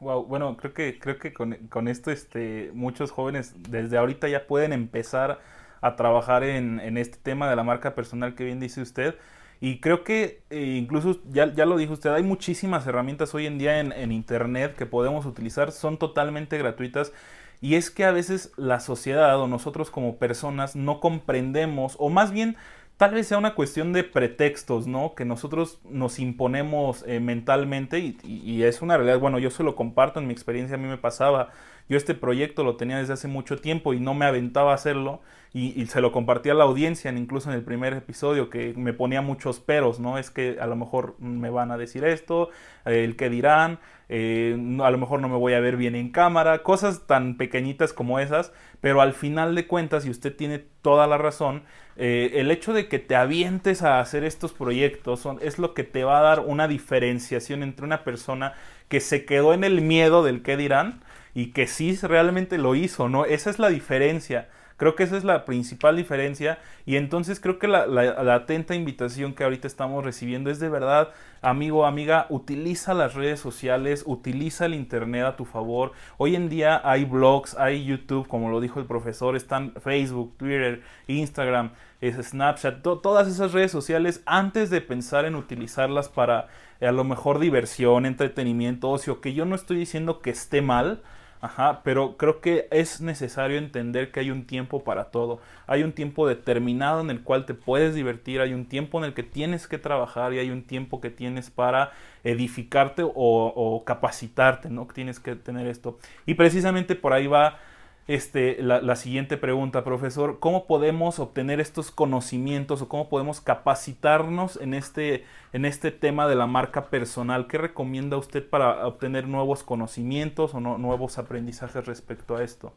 [0.00, 4.46] Wow, bueno, creo que, creo que con, con, esto este, muchos jóvenes desde ahorita ya
[4.46, 5.40] pueden empezar
[5.82, 9.16] a trabajar en, en este tema de la marca personal que bien dice usted.
[9.60, 13.58] Y creo que eh, incluso, ya, ya, lo dijo usted, hay muchísimas herramientas hoy en
[13.58, 17.12] día en, en, Internet que podemos utilizar, son totalmente gratuitas.
[17.60, 22.32] Y es que a veces la sociedad o nosotros como personas no comprendemos, o más
[22.32, 22.56] bien
[23.00, 25.14] tal vez sea una cuestión de pretextos, ¿no?
[25.14, 29.18] Que nosotros nos imponemos eh, mentalmente y, es una realidad.
[29.18, 31.48] Bueno, yo se lo comparto en mi experiencia, a mí me pasaba.
[31.88, 35.20] Yo este proyecto lo tenía desde hace mucho tiempo y no me aventaba a hacerlo
[35.52, 39.20] y, se lo compartí a la audiencia, incluso en el primer episodio, que me ponía
[39.20, 40.16] muchos peros, ¿no?
[40.16, 42.50] Es que a lo mejor me van a decir esto,
[42.84, 46.62] el que dirán, eh, a lo mejor no me voy a ver bien en cámara,
[46.62, 51.18] cosas tan pequeñitas como esas, pero al final de cuentas, y usted tiene toda la
[51.18, 51.64] razón,
[51.96, 56.04] eh, el hecho de que te avientes a hacer estos proyectos es lo que te
[56.04, 58.54] va a dar una diferenciación entre una persona
[58.88, 61.02] que se quedó en el miedo del qué dirán
[61.34, 63.24] y que sí realmente lo hizo, ¿no?
[63.24, 64.48] Esa es la diferencia.
[64.80, 69.34] Creo que esa es la principal diferencia y entonces creo que la, la, atenta invitación
[69.34, 71.10] que ahorita estamos recibiendo es de verdad,
[71.42, 75.92] amigo, amiga, utiliza las redes sociales, utiliza el Internet a tu favor.
[76.16, 80.80] Hoy en día hay blogs, hay YouTube, como lo dijo el profesor, están Facebook, Twitter,
[81.08, 86.48] Instagram, es Snapchat, todas esas redes sociales antes de pensar en utilizarlas para
[86.80, 91.02] eh, a lo mejor diversión, entretenimiento, ocio, que yo no estoy diciendo que esté mal,
[91.42, 95.40] Ajá, pero creo que es necesario entender que hay un tiempo para todo.
[95.66, 99.14] Hay un tiempo determinado en el cual te puedes divertir, hay un tiempo en el
[99.14, 101.92] que tienes que trabajar y hay un tiempo que tienes para
[102.24, 104.86] edificarte o, o capacitarte, ¿no?
[104.92, 105.98] Tienes que tener esto.
[106.26, 107.58] Y precisamente por ahí va
[108.06, 110.40] este, la, siguiente pregunta, profesor.
[110.40, 116.34] ¿Cómo podemos obtener estos conocimientos o cómo podemos capacitarnos en este, en este tema de
[116.34, 117.46] la marca personal?
[117.46, 122.72] ¿Qué recomienda usted para obtener nuevos conocimientos o nuevos aprendizajes respecto a esto?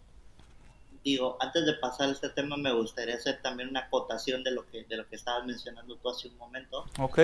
[1.04, 4.66] Digo, antes de pasar a este tema, me gustaría hacer también una acotación de lo
[4.70, 6.86] que, de lo que estabas mencionando tú hace un momento.
[7.00, 7.20] Ok.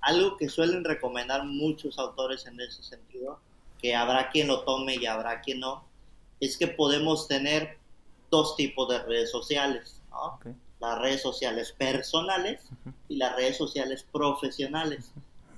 [0.00, 3.38] Algo que suelen recomendar muchos autores en ese sentido,
[3.80, 5.84] que habrá quien lo tome y habrá quien no,
[6.40, 7.78] es que podemos tener
[8.30, 10.00] dos tipos de redes sociales,
[10.80, 12.60] Las redes sociales personales
[13.08, 15.12] y las redes sociales profesionales.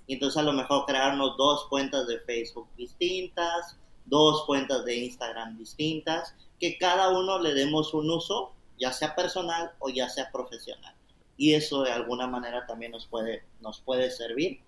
[0.07, 5.59] Y entonces a lo mejor crearnos dos cuentas de Facebook distintas, dos cuentas de Instagram
[5.59, 10.95] distintas, que cada uno le demos un uso, ya sea personal o ya sea profesional.
[11.37, 14.61] Y eso de alguna manera también nos puede, nos puede servir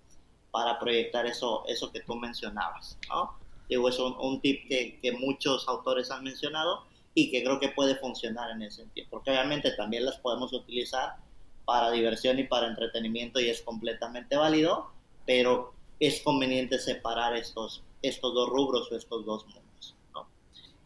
[0.51, 3.37] para proyectar eso, eso que tú mencionabas, ¿no?
[3.69, 8.49] Digo, es un, tip que, muchos autores han mencionado y que creo que puede funcionar
[8.51, 11.17] en ese sentido, porque obviamente también las podemos utilizar
[11.65, 14.91] para diversión y para entretenimiento y es completamente válido,
[15.27, 19.95] pero es conveniente separar estos, estos dos rubros o estos dos mundos.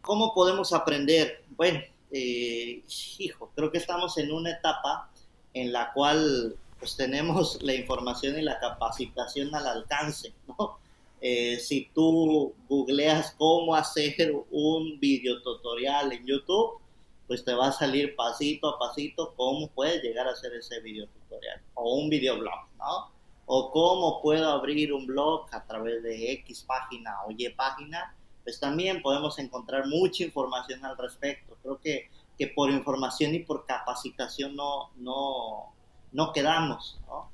[0.02, 1.42] ¿Cómo podemos aprender?
[1.56, 2.82] Bueno, eh,
[3.18, 5.10] hijo, creo que estamos en una etapa
[5.54, 10.78] en la cual pues tenemos la información y la capacitación al alcance, ¿no?
[11.26, 16.78] Eh, si tú googleas cómo hacer un video tutorial en YouTube,
[17.26, 21.06] pues te va a salir pasito a pasito cómo puedes llegar a hacer ese video
[21.06, 23.10] tutorial o un videoblog, ¿no?
[23.46, 28.60] O cómo puedo abrir un blog a través de X página o Y página, pues
[28.60, 31.56] también podemos encontrar mucha información al respecto.
[31.62, 35.72] Creo que, que por información y por capacitación no, no,
[36.12, 37.30] no quedamos, ¿no?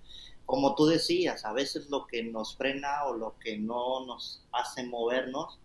[0.50, 4.82] Como tú decías, a veces lo que nos frena o lo que no nos hace
[4.82, 5.60] movernos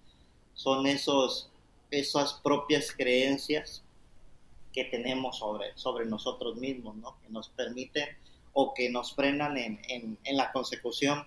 [0.54, 1.50] son esos,
[1.90, 3.84] esas propias creencias
[4.72, 7.20] que tenemos sobre, sobre nosotros mismos, ¿no?
[7.20, 8.10] que nos permiten
[8.54, 11.26] o que nos frenan en, en, en la consecución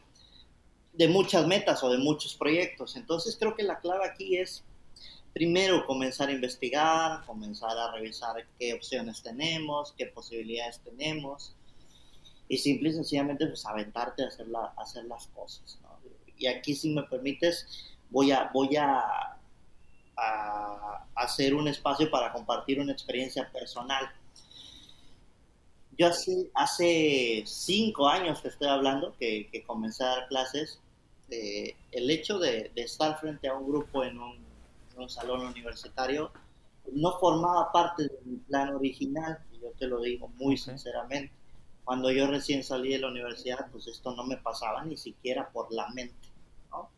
[0.93, 2.95] de muchas metas o de muchos proyectos.
[2.95, 4.63] Entonces creo que la clave aquí es
[5.33, 11.57] primero comenzar a investigar, comenzar a revisar qué opciones tenemos, qué posibilidades tenemos,
[12.49, 15.79] y simple y sencillamente pues aventarte a hacer, hacer las cosas.
[16.37, 17.67] Y aquí si me permites
[18.11, 19.35] voy a, voy a,
[21.15, 24.11] hacer un espacio para compartir una experiencia personal.
[25.97, 30.81] Yo hace, hace cinco años que estoy hablando, que, que comencé a dar clases,
[31.31, 34.39] eh, el hecho de, estar frente a un grupo en un,
[34.97, 36.33] un salón universitario
[36.93, 41.38] no formaba parte de mi plan original, yo te lo digo muy sinceramente
[41.89, 45.73] cuando yo recién salí de la universidad, pues esto no me pasaba ni siquiera por
[45.73, 46.29] la mente,
[46.71, 46.91] ¿no?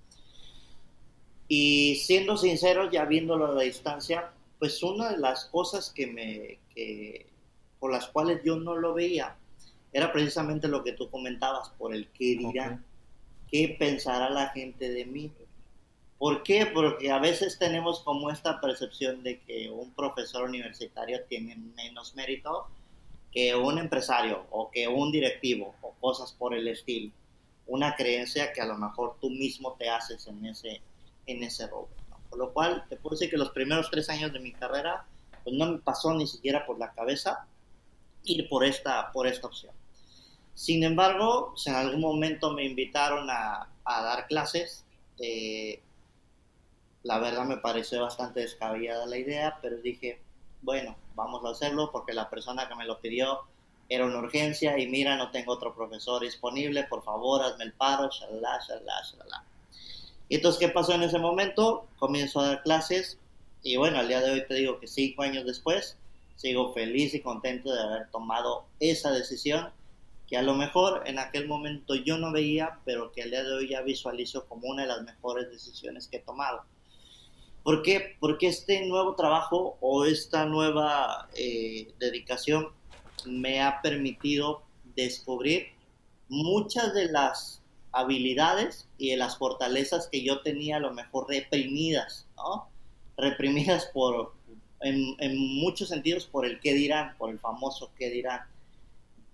[1.46, 6.58] Y siendo sincero, ya viéndolo a la distancia, pues una de las cosas que me,
[6.74, 7.28] que,
[7.78, 9.36] por las cuales yo no lo veía,
[9.92, 12.84] era precisamente lo que tú comentabas, por el qué dirán,
[13.48, 15.30] qué pensará la gente de mí.
[16.18, 16.66] ¿Por qué?
[16.66, 22.66] Porque a veces tenemos como esta percepción de que un profesor universitario tiene menos mérito
[23.32, 27.12] que un empresario o que un directivo o cosas por el estilo.
[27.66, 30.80] Una creencia que a lo mejor tú mismo te haces en ese,
[31.26, 31.88] en ese rubro.
[32.28, 35.06] Por lo cual, te puedo decir que los primeros tres años de mi carrera,
[35.44, 37.46] pues no me pasó ni siquiera por la cabeza
[38.24, 39.74] ir por esta, por esta opción.
[40.54, 44.84] Sin embargo, en algún momento me invitaron a, a dar clases.
[45.18, 45.80] Eh,
[47.02, 50.20] la verdad me pareció bastante descabellada la idea, pero dije,
[50.62, 53.40] bueno, vamos a hacerlo porque la persona que me lo pidió
[53.88, 58.08] era una urgencia y mira, no tengo otro profesor disponible, por favor, hazme el paro,
[58.10, 59.44] shalala, shalala, shalala.
[60.28, 61.86] Y entonces, ¿qué pasó en ese momento?
[61.98, 63.18] Comienzo a dar clases
[63.62, 65.96] y bueno, al día de hoy te digo que cinco años después,
[66.36, 69.70] sigo feliz y contento de haber tomado esa decisión
[70.26, 73.52] que a lo mejor en aquel momento yo no veía, pero que al día de
[73.52, 76.62] hoy ya visualizo como una de las mejores decisiones que he tomado.
[77.62, 78.16] ¿Por qué?
[78.20, 82.68] Porque este nuevo trabajo o esta nueva eh, dedicación
[83.26, 84.62] me ha permitido
[84.96, 85.68] descubrir
[86.28, 92.26] muchas de las habilidades y de las fortalezas que yo tenía a lo mejor reprimidas,
[92.36, 92.68] ¿no?
[93.16, 94.32] Reprimidas por,
[94.80, 98.42] en, en muchos sentidos por el qué dirán, por el famoso qué dirán.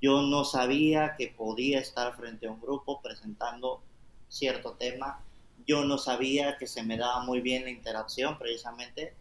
[0.01, 3.83] Yo no sabía que podía estar frente a un grupo presentando
[4.29, 5.23] cierto tema.
[5.67, 9.15] Yo no sabía que se me daba muy bien la interacción precisamente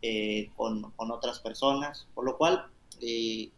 [0.00, 2.06] eh, con, con, otras personas.
[2.14, 2.66] Por lo cual,
[3.00, 3.50] eh,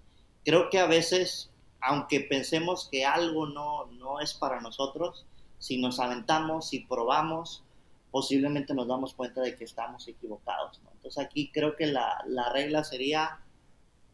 [0.44, 1.50] creo que a veces,
[1.80, 5.26] aunque pensemos que algo no, no es para nosotros,
[5.58, 7.62] si nos aventamos, y probamos,
[8.10, 10.80] posiblemente nos damos cuenta de que estamos equivocados.
[10.82, 10.90] ¿no?
[10.92, 13.40] Entonces aquí creo que la, la regla sería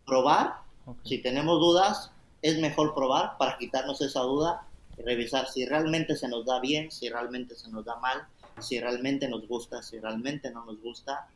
[0.05, 0.63] probar.
[0.85, 1.19] Okay.
[1.19, 2.13] Si tenemos dudas,
[2.43, 4.66] es mejor probar para quitarnos esa duda
[4.99, 8.27] revisar si realmente se nos da bien, si realmente se nos da mal,
[8.61, 11.29] si realmente nos gusta, si realmente no nos gusta.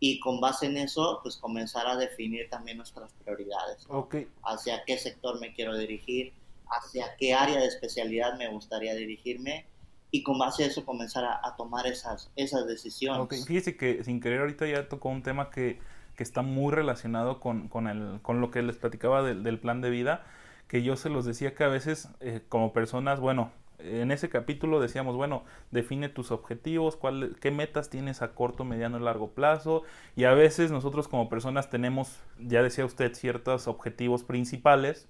[0.00, 3.84] Y con base en eso, pues comenzar a definir también nuestras prioridades.
[3.88, 4.28] Okay.
[4.44, 6.32] Hacia qué sector me quiero dirigir,
[6.70, 9.66] hacia qué área de especialidad me gustaría dirigirme
[10.10, 13.22] y con base a eso comenzar a, a tomar esas, esas decisiones.
[13.22, 13.42] Okay.
[13.42, 15.80] Fíjese que sin querer ahorita ya tocó un tema que,
[16.16, 19.80] que está muy relacionado con, con, el, con lo que les platicaba del, del plan
[19.80, 20.24] de vida
[20.68, 24.80] que yo se los decía que a veces eh, como personas, bueno, en ese capítulo
[24.80, 29.82] decíamos, bueno, define tus objetivos, cuál, qué metas tienes a corto, mediano y largo plazo.
[30.16, 35.08] Y a veces nosotros como personas tenemos, ya decía usted, ciertos objetivos principales.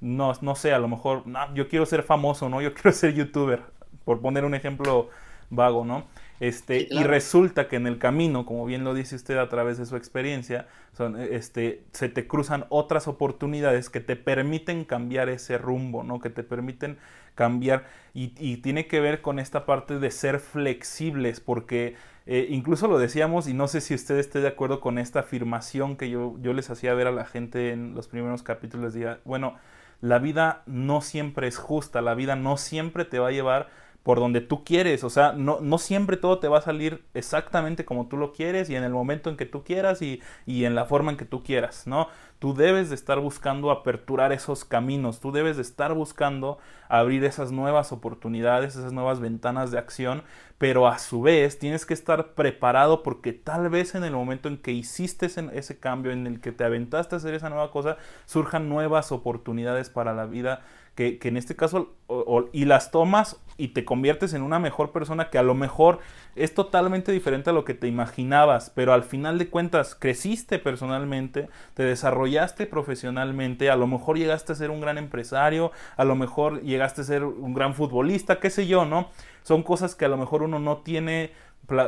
[0.00, 2.60] No, no sé, a lo mejor, no, yo quiero ser famoso, ¿no?
[2.62, 3.62] Yo quiero ser youtuber,
[4.04, 5.10] por poner un ejemplo
[5.50, 6.04] vago, ¿no?
[6.40, 7.06] Este, sí, claro.
[7.06, 9.96] Y resulta que en el camino, como bien lo dice usted a través de su
[9.96, 16.20] experiencia, son, este, se te cruzan otras oportunidades que te permiten cambiar ese rumbo, ¿no?
[16.20, 16.98] que te permiten
[17.34, 21.96] cambiar y, y tiene que ver con esta parte de ser flexibles, porque
[22.26, 25.96] eh, incluso lo decíamos y no sé si usted esté de acuerdo con esta afirmación
[25.96, 29.54] que yo, yo les hacía ver a la gente en los primeros capítulos, decía, bueno,
[30.00, 33.68] la vida no siempre es justa, la vida no siempre te va a llevar
[34.06, 37.84] por donde tú quieres, o sea, no, no, siempre todo te va a salir exactamente
[37.84, 40.76] como tú lo quieres y en el momento en que tú quieras y, y, en
[40.76, 42.06] la forma en que tú quieras, ¿no?
[42.38, 47.50] Tú debes de estar buscando aperturar esos caminos, tú debes de estar buscando abrir esas
[47.50, 50.22] nuevas oportunidades, esas nuevas ventanas de acción,
[50.56, 54.58] pero a su vez tienes que estar preparado porque tal vez en el momento en
[54.58, 58.68] que hiciste ese, cambio, en el que te aventaste a hacer esa nueva cosa, surjan
[58.68, 60.62] nuevas oportunidades para la vida
[60.94, 64.92] que, que, en este caso o, y las tomas y te conviertes en una mejor
[64.92, 65.98] persona que a lo mejor
[66.34, 71.48] es totalmente diferente a lo que te imaginabas, pero al final de cuentas creciste personalmente,
[71.74, 76.62] te desarrollaste profesionalmente, a lo mejor llegaste a ser un gran empresario, a lo mejor
[76.62, 79.10] llegaste a ser un gran futbolista, qué sé yo, ¿no?
[79.42, 81.32] Son cosas que a lo mejor uno no tiene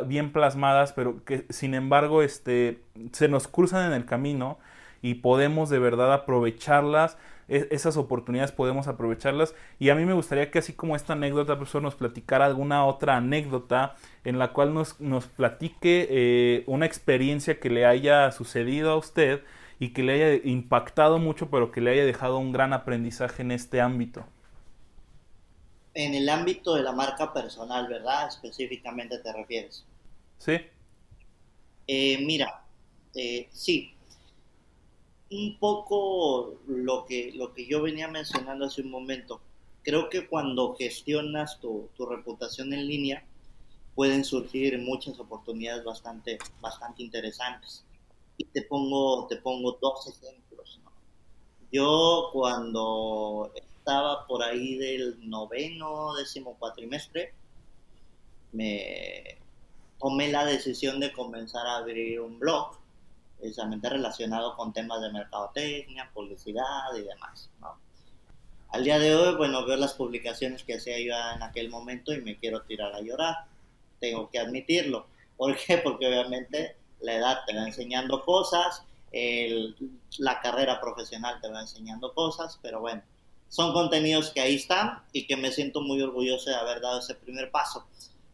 [0.06, 4.58] bien plasmadas, pero que sin embargo este, se nos cruzan en el camino
[5.02, 7.16] y podemos de verdad aprovecharlas
[7.48, 9.54] esas oportunidades podemos aprovecharlas.
[9.78, 13.16] Y a mí me gustaría que así como esta anécdota, profesor, nos platicara alguna otra
[13.16, 18.96] anécdota en la cual nos, nos platique eh, una experiencia que le haya sucedido a
[18.96, 19.42] usted
[19.78, 23.52] y que le haya impactado mucho, pero que le haya dejado un gran aprendizaje en
[23.52, 24.26] este ámbito.
[25.94, 28.28] En el ámbito de la marca personal, ¿verdad?
[28.28, 29.86] Específicamente te refieres.
[30.38, 30.60] Sí.
[31.86, 32.62] Eh, mira,
[33.14, 33.94] eh, sí,
[35.30, 39.40] un poco lo que, lo que yo venía mencionando hace un momento.
[39.82, 43.24] Creo que cuando gestionas tu, tu reputación en línea,
[43.94, 47.84] pueden surgir muchas oportunidades bastante, bastante interesantes.
[48.36, 50.80] Y te pongo, te pongo dos ejemplos.
[51.72, 57.34] Yo cuando estaba por ahí del noveno, décimo cuatrimestre,
[58.52, 59.38] me
[59.98, 62.78] tomé la decisión de comenzar a abrir un blog
[63.38, 67.50] precisamente relacionado con temas de mercadotecnia, publicidad y demás.
[67.60, 67.76] ¿no?
[68.70, 72.20] Al día de hoy, bueno, veo las publicaciones que hacía yo en aquel momento y
[72.20, 73.46] me quiero tirar a llorar.
[73.98, 75.06] Tengo que admitirlo.
[75.36, 75.78] ¿Por qué?
[75.84, 78.82] Porque obviamente la edad te va enseñando cosas,
[79.12, 79.74] el,
[80.18, 83.02] la carrera profesional te va enseñando cosas, pero bueno,
[83.48, 87.14] son contenidos que ahí están y que me siento muy orgulloso de haber dado ese
[87.14, 87.86] primer paso.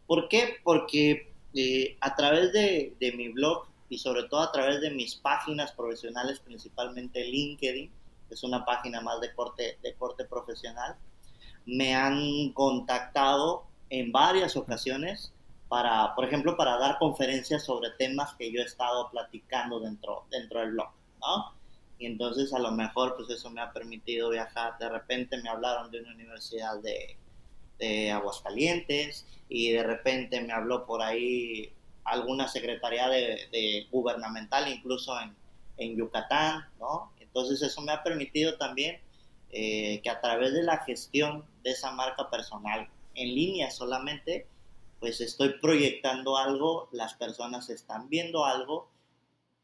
[0.07, 0.57] ¿Por qué?
[0.63, 5.15] Porque eh, a través de, de mi blog y sobre todo a través de mis
[5.15, 7.91] páginas profesionales, principalmente LinkedIn,
[8.27, 10.95] que es una página más de corte, de corte profesional,
[11.65, 15.33] me han contactado en varias ocasiones
[15.67, 20.59] para, por ejemplo, para dar conferencias sobre temas que yo he estado platicando dentro, dentro
[20.59, 21.53] del blog, ¿no?
[21.97, 24.77] Y entonces a lo mejor pues eso me ha permitido viajar.
[24.77, 27.17] De repente me hablaron de una universidad de,
[27.79, 31.71] de Aguascalientes y de repente me habló por ahí
[32.05, 35.35] alguna secretaría de, gubernamental, incluso en,
[35.77, 37.11] en, Yucatán, ¿no?
[37.19, 39.01] Entonces eso me ha permitido también
[39.49, 44.47] eh, que a través de la gestión de esa marca personal en línea solamente,
[44.99, 48.89] pues estoy proyectando algo, las personas están viendo algo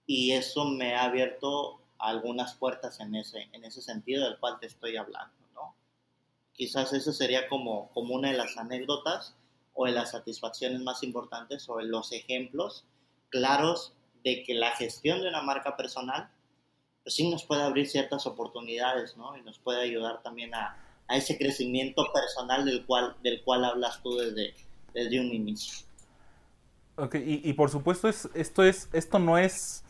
[0.05, 4.67] y eso me ha abierto algunas puertas en ese, en ese sentido del cual te
[4.67, 5.75] estoy hablando, ¿no?
[6.53, 9.35] Quizás eso sería como, como una de las anécdotas
[9.74, 12.86] o de las satisfacciones más importantes o de los ejemplos
[13.30, 13.93] claros
[14.24, 16.30] de que la gestión de una marca personal
[17.03, 19.36] pues sí nos puede abrir ciertas oportunidades, ¿no?
[19.36, 24.01] Y nos puede ayudar también a, a ese crecimiento personal del cual, del cual hablas
[24.03, 24.53] tú desde,
[24.93, 25.86] desde un inicio.
[26.97, 29.84] Ok, y, y por supuesto es, esto, es, esto no es,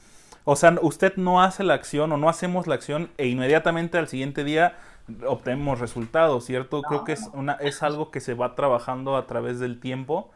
[0.45, 4.07] o sea, usted no hace la acción o no hacemos la acción e inmediatamente al
[4.07, 4.77] siguiente día
[5.27, 6.81] obtenemos resultados, ¿cierto?
[6.81, 10.31] Creo que es, una, es algo que se va trabajando a través del tiempo.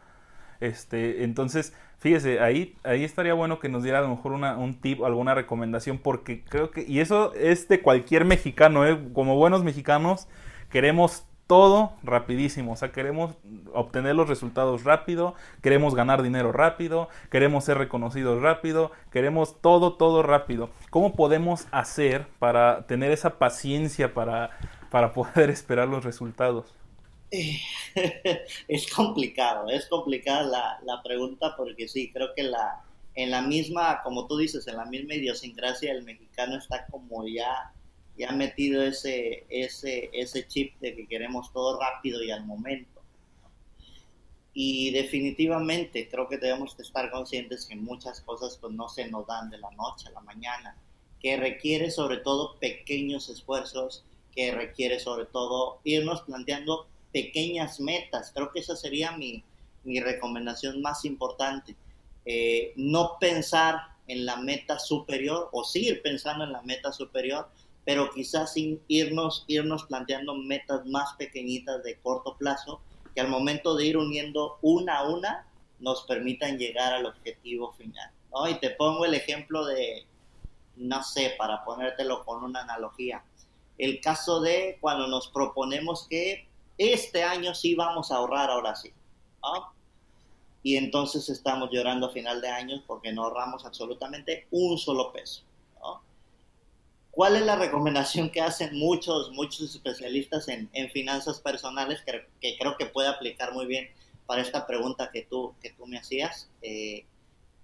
[0.60, 4.80] Este, entonces, fíjese, ahí, ahí estaría bueno que nos diera a lo mejor una, un
[4.80, 8.98] tip alguna recomendación, porque creo que, y eso es de cualquier mexicano, ¿eh?
[9.12, 10.28] como buenos mexicanos,
[10.70, 13.34] queremos todo rapidísimo, o sea, queremos
[13.72, 20.22] obtener los resultados rápido, queremos ganar dinero rápido, queremos ser reconocidos rápido, queremos todo, todo
[20.22, 20.70] rápido.
[20.90, 24.50] ¿Cómo podemos hacer para tener esa paciencia para,
[24.90, 26.74] para poder esperar los resultados?
[27.30, 32.84] es complicado, es complicada la, la, pregunta porque sí, creo que la,
[33.14, 37.72] en la misma, como tú dices, en la misma idiosincrasia el mexicano está como ya
[38.16, 43.02] y ha metido ese, ese, ese chip de que queremos todo rápido y al momento.
[44.54, 49.26] Y definitivamente creo que tenemos que estar conscientes que muchas cosas pues no se nos
[49.26, 50.76] dan de la noche a la mañana,
[51.20, 54.04] que requiere sobre todo pequeños esfuerzos,
[54.34, 58.32] que requiere sobre todo irnos planteando pequeñas metas.
[58.34, 59.44] Creo que esa sería mi,
[59.84, 61.76] mi recomendación más importante.
[62.24, 67.48] Eh, no pensar en la meta superior o seguir pensando en la meta superior,
[67.86, 72.80] pero quizás sin irnos, irnos planteando metas más pequeñitas de corto plazo
[73.14, 75.46] que al momento de ir uniendo una a una
[75.78, 78.10] nos permitan llegar al objetivo final.
[78.32, 78.48] ¿no?
[78.48, 80.04] Y te pongo el ejemplo de,
[80.74, 83.22] no sé, para ponértelo con una analogía,
[83.78, 88.92] el caso de cuando nos proponemos que este año sí vamos a ahorrar, ahora sí.
[90.64, 95.45] Y entonces estamos llorando a final de año porque no ahorramos absolutamente un solo peso.
[97.16, 102.58] ¿Cuál es la recomendación que hacen muchos, muchos especialistas en, en finanzas personales que, que,
[102.58, 103.88] creo que puede aplicar muy bien
[104.26, 106.50] para esta pregunta que tú, que tú me hacías?
[106.60, 107.06] Eh,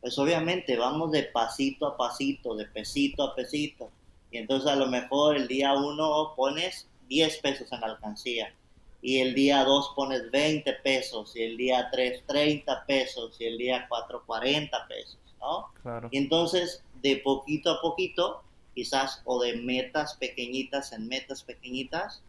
[0.00, 3.90] pues obviamente vamos de pasito a pasito, de pesito a pesito.
[4.30, 8.54] Y entonces a lo mejor el día uno pones 10 pesos en la alcancía
[9.02, 13.58] y el día 2 pones 20 pesos y el día 3 30 pesos y el
[13.58, 15.66] día 4 40 pesos, ¿no?
[15.82, 16.08] Claro.
[16.10, 18.42] Y entonces de poquito a poquito
[18.74, 22.22] quizás o de metas pequeñitas en metas pequeñitas,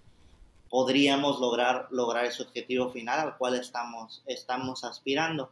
[0.70, 5.52] podríamos lograr, lograr ese objetivo final al cual estamos, estamos aspirando.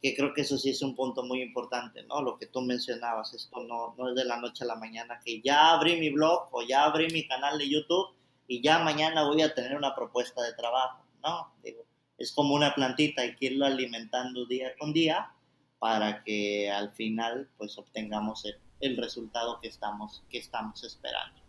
[0.00, 2.22] Que creo que eso sí es un punto muy importante, ¿no?
[2.22, 5.40] Lo que tú mencionabas, esto no, no es de la noche a la mañana, que
[5.40, 8.14] ya abrí mi blog o ya abrí mi canal de YouTube
[8.48, 11.52] y ya mañana voy a tener una propuesta de trabajo, ¿no?
[11.62, 11.84] Digo,
[12.18, 15.32] es como una plantita, hay que irlo alimentando día con día
[15.78, 21.40] para que al final pues obtengamos el, el resultado que estamos, que estamos esperando.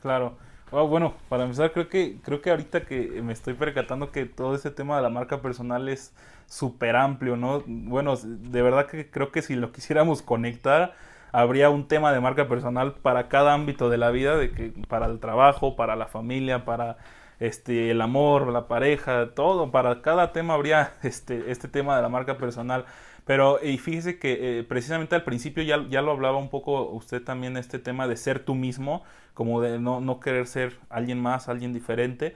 [0.00, 0.36] Claro.
[0.70, 4.70] bueno, para empezar, creo que, creo que ahorita que me estoy percatando que todo ese
[4.70, 6.14] tema de la marca personal es
[6.46, 7.62] súper amplio, ¿no?
[7.66, 10.94] Bueno, de verdad que creo que si lo quisiéramos conectar,
[11.32, 15.06] habría un tema de marca personal para cada ámbito de la vida, de que para
[15.06, 16.98] el trabajo, para la familia, para
[17.40, 22.08] este el amor, la pareja, todo, para cada tema habría este, este tema de la
[22.08, 22.84] marca personal.
[23.24, 27.22] Pero y fíjese que eh, precisamente al principio ya, ya lo hablaba un poco usted
[27.22, 29.04] también este tema de ser tú mismo,
[29.34, 32.34] como de no, no querer ser alguien más, alguien diferente.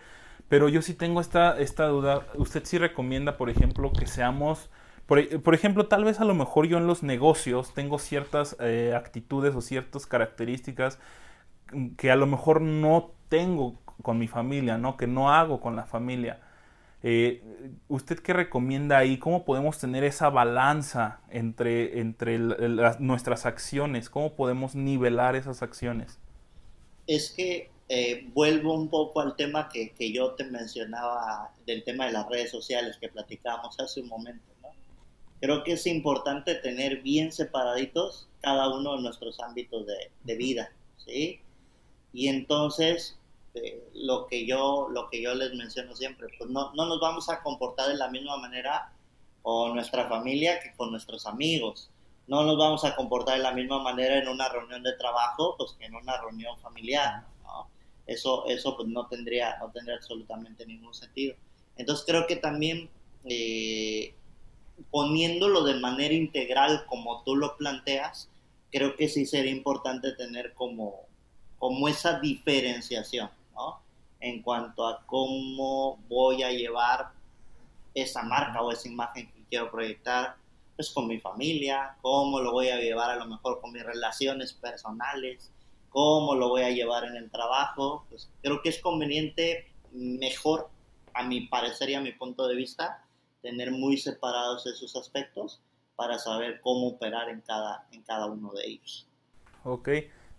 [0.49, 2.27] Pero yo sí tengo esta, esta duda.
[2.35, 4.71] ¿Usted sí recomienda, por ejemplo, que seamos...
[5.07, 8.93] Por, por, ejemplo, tal vez a lo mejor yo en los negocios tengo ciertas eh,
[8.97, 10.99] actitudes o ciertas características
[11.97, 14.97] que a lo mejor no tengo con mi familia, ¿no?
[14.97, 16.41] Que no hago con la familia.
[17.09, 17.41] Eh,
[17.87, 19.17] ¿Usted qué recomienda ahí?
[19.17, 22.37] ¿Cómo podemos tener esa balanza entre, entre
[22.99, 24.11] nuestras acciones?
[24.11, 26.19] ¿Cómo podemos nivelar esas acciones?
[27.07, 32.07] Es que eh, vuelvo un poco al tema que, que, yo te mencionaba del tema
[32.07, 34.53] de las redes sociales que platicábamos hace un momento.
[34.61, 34.71] ¿no?
[35.41, 40.73] Creo que es importante tener bien separaditos cada uno de nuestros ámbitos de, de vida.
[40.97, 41.39] ¿sí?
[42.13, 43.17] Y entonces
[43.57, 47.29] este, lo, que yo, lo que yo les menciono siempre, pues no, no nos vamos
[47.29, 48.93] a comportar de la misma manera
[49.43, 51.91] o nuestra familia que con nuestros amigos.
[52.27, 55.73] No nos vamos a comportar de la misma manera en una reunión de trabajo pues,
[55.79, 57.25] que en una reunión familiar.
[58.07, 61.35] Eso, eso pues, no, tendría, no tendría absolutamente ningún sentido.
[61.77, 62.89] Entonces creo que también
[63.25, 64.15] eh,
[64.91, 68.29] poniéndolo de manera integral como tú lo planteas,
[68.71, 71.07] creo que sí sería importante tener como,
[71.59, 73.81] como esa diferenciación, ¿no?
[74.21, 77.13] En cuanto a cómo voy a llevar
[77.95, 80.37] esa marca o esa imagen que quiero proyectar,
[80.77, 84.53] pues con mi familia, cómo lo voy a llevar a lo mejor con mis relaciones
[84.53, 85.51] personales,
[85.89, 90.69] cómo lo voy a llevar en el trabajo, pues creo que es conveniente mejor,
[91.15, 93.03] a mi parecer y a mi punto de vista,
[93.41, 95.63] tener muy separados esos aspectos
[95.97, 99.09] para saber cómo operar en cada, en cada uno de ellos.
[99.65, 99.89] Ok,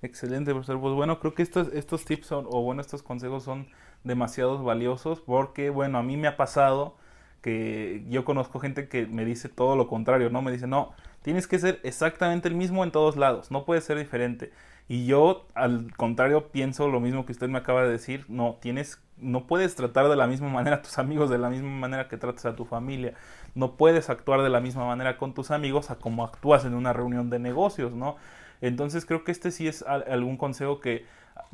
[0.02, 0.80] excelente, profesor.
[0.80, 3.68] Pues bueno, creo que estos, estos tips son, o bueno, estos consejos son
[4.04, 6.96] demasiados valiosos porque, bueno, a mí me ha pasado
[7.42, 10.42] que yo conozco gente que me dice todo lo contrario, ¿no?
[10.42, 13.98] Me dice, no, tienes que ser exactamente el mismo en todos lados, no puede ser
[13.98, 14.52] diferente.
[14.90, 19.02] Y yo, al contrario, pienso lo mismo que usted me acaba de decir, no, tienes,
[19.18, 22.18] no puedes tratar de la misma manera a tus amigos, de la misma manera que
[22.18, 23.14] tratas a tu familia,
[23.54, 26.94] no puedes actuar de la misma manera con tus amigos a como actúas en una
[26.94, 28.16] reunión de negocios, ¿no?
[28.62, 31.06] Entonces creo que este sí es algún consejo que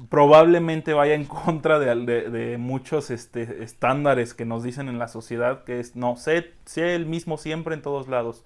[0.10, 5.80] probablemente vaya en contra de, muchos este, estándares que nos dicen en la sociedad, que
[5.80, 8.44] es, no, sé, sé el mismo siempre en todos lados.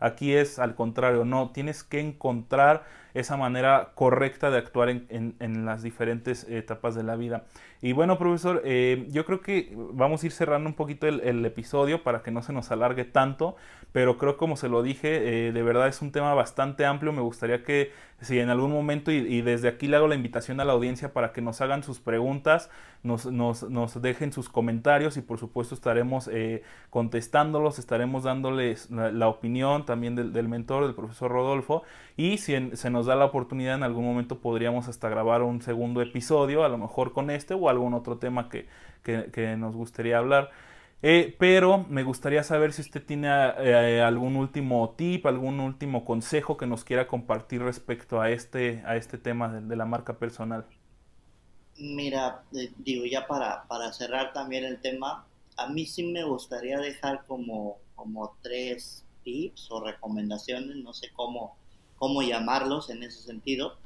[0.00, 2.84] Aquí es al contrario, no, tienes que encontrar
[3.20, 7.44] esa manera correcta de actuar en, en, las diferentes etapas de la vida.
[7.80, 12.02] Y bueno, profesor, eh, yo creo que vamos a ir cerrando un poquito el, episodio
[12.02, 13.56] para que no se nos alargue tanto,
[13.92, 17.12] pero creo como se lo dije, eh, de verdad es un tema bastante amplio.
[17.12, 20.64] Me gustaría que si en algún momento, y, desde aquí le hago la invitación a
[20.64, 22.68] la audiencia para que nos hagan sus preguntas,
[23.04, 29.28] nos, nos, nos dejen sus comentarios y por supuesto estaremos eh, contestándolos, estaremos dándoles la,
[29.28, 31.84] opinión también del, mentor, del profesor Rodolfo,
[32.18, 36.02] y si se nos da la oportunidad en algún momento podríamos hasta grabar un segundo
[36.02, 38.66] episodio, a lo mejor con este o algún otro tema que,
[39.04, 40.50] que, nos gustaría hablar.
[41.00, 46.56] Eh, pero me gustaría saber si usted tiene eh, algún último tip, algún último consejo
[46.56, 50.66] que nos quiera compartir respecto a este, a este tema de, la marca personal.
[51.76, 55.24] Mira, eh, digo, ya para, para, cerrar también el tema,
[55.56, 61.56] a mí sí me gustaría dejar como, como tres tips o recomendaciones, no sé cómo,
[61.98, 63.76] cómo llamarlos en ese sentido.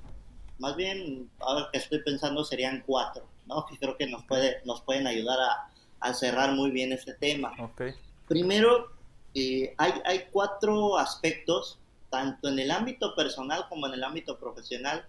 [0.58, 3.66] Más bien, ahora que estoy pensando serían cuatro, ¿no?
[3.66, 7.52] Que creo que nos, puede, nos pueden ayudar a, a cerrar muy bien este tema.
[7.58, 7.94] Okay.
[8.28, 8.92] Primero,
[9.34, 11.78] eh, hay, hay cuatro aspectos,
[12.10, 15.06] tanto en el ámbito personal como en el ámbito profesional,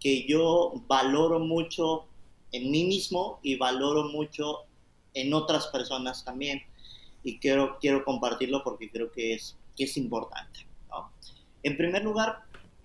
[0.00, 2.06] que yo valoro mucho
[2.52, 4.64] en mí mismo y valoro mucho
[5.14, 6.62] en otras personas también.
[7.22, 10.66] Y quiero, quiero compartirlo porque creo que es, que es importante.
[10.88, 11.12] ¿no?
[11.62, 12.44] En primer lugar,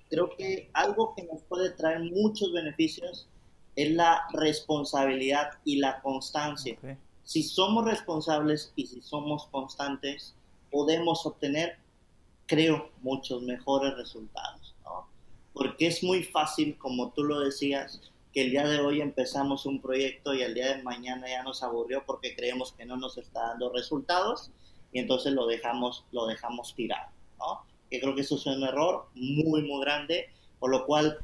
[0.09, 3.27] creo que algo que nos puede traer muchos beneficios
[3.75, 6.77] es la responsabilidad y la constancia.
[7.23, 10.35] Si somos responsables y si somos constantes,
[10.71, 11.77] podemos obtener,
[12.45, 14.75] creo, muchos mejores resultados.
[14.83, 15.07] ¿no?
[15.53, 18.01] Porque es muy fácil, como tú lo decías,
[18.33, 21.63] que el día de hoy empezamos un proyecto y el día de mañana ya nos
[21.63, 24.51] aburrió porque creemos que no nos está dando resultados
[24.91, 27.09] y entonces lo dejamos, lo dejamos tirar.
[27.39, 27.65] ¿no?
[27.89, 30.29] Que creo que eso es un error muy, muy grande,
[30.59, 31.19] por lo cual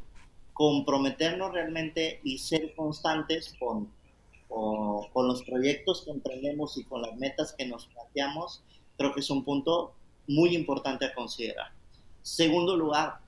[0.54, 3.90] comprometernos realmente y ser constantes con,
[4.48, 8.64] con, los proyectos que emprendemos y con las metas que nos planteamos,
[8.98, 9.94] creo que es un punto
[10.28, 11.72] muy importante a considerar.
[12.22, 13.20] Segundo lugar,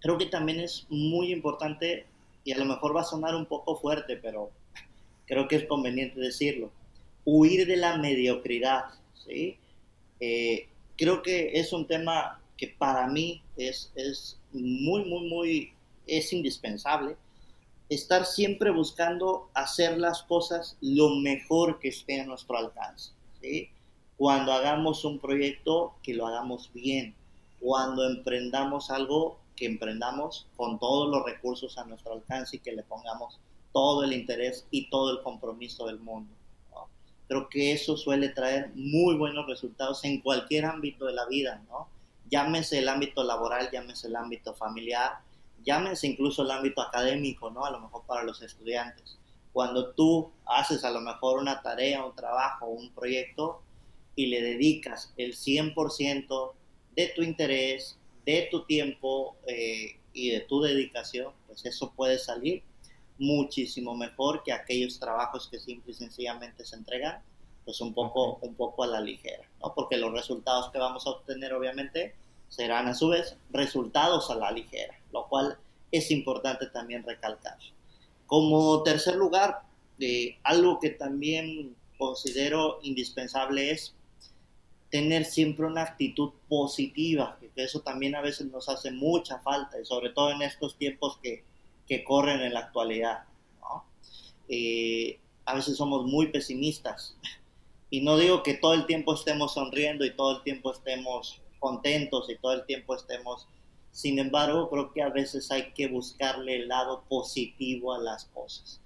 [0.00, 2.06] creo que también es muy importante,
[2.44, 4.50] y a lo mejor va a sonar un poco fuerte, pero
[5.26, 6.70] creo que es conveniente decirlo,
[7.24, 9.58] huir de la mediocridad, ¿sí?
[10.20, 15.72] Eh, creo que es un tema que para mí es, es muy, muy, muy,
[16.06, 17.16] es indispensable,
[17.88, 23.12] estar siempre buscando hacer las cosas lo mejor que esté a nuestro alcance.
[24.16, 27.14] Cuando hagamos un proyecto, que lo hagamos bien.
[27.60, 32.82] Cuando emprendamos algo, que emprendamos con todos los recursos a nuestro alcance y que le
[32.82, 33.38] pongamos
[33.72, 36.34] todo el interés y todo el compromiso del mundo.
[37.28, 41.88] Creo que eso suele traer muy buenos resultados en cualquier ámbito de la vida, ¿no?
[42.30, 45.18] Llámese el ámbito laboral, llámese el ámbito familiar,
[45.62, 47.64] llámese incluso el ámbito académico, ¿no?
[47.64, 49.18] A lo mejor para los estudiantes.
[49.52, 53.62] Cuando tú haces a lo mejor una tarea, un trabajo, un proyecto
[54.14, 56.52] y le dedicas el 100%
[56.94, 62.62] de tu interés, de tu tiempo eh, y de tu dedicación, pues eso puede salir
[63.18, 67.22] muchísimo mejor que aquellos trabajos que simple y sencillamente se entregan
[67.68, 69.74] pues un poco, un poco a la ligera, ¿no?
[69.74, 72.14] Porque los resultados que vamos a obtener obviamente
[72.48, 75.58] serán a su vez resultados a la ligera, lo cual
[75.92, 77.58] es importante también recalcar.
[78.26, 79.64] Como tercer lugar,
[80.00, 83.94] eh, algo que también considero indispensable es
[84.88, 89.84] tener siempre una actitud positiva, que eso también a veces nos hace mucha falta, y
[89.84, 91.44] sobre todo en estos tiempos que,
[91.86, 93.24] que corren en la actualidad.
[93.60, 93.84] ¿no?
[94.48, 97.14] Eh, a veces somos muy pesimistas,
[97.90, 102.28] y no digo que todo el tiempo estemos sonriendo y todo el tiempo estemos contentos
[102.30, 103.46] y todo el tiempo estemos...
[103.90, 108.80] Sin embargo, creo que a veces hay que buscarle el lado positivo a las cosas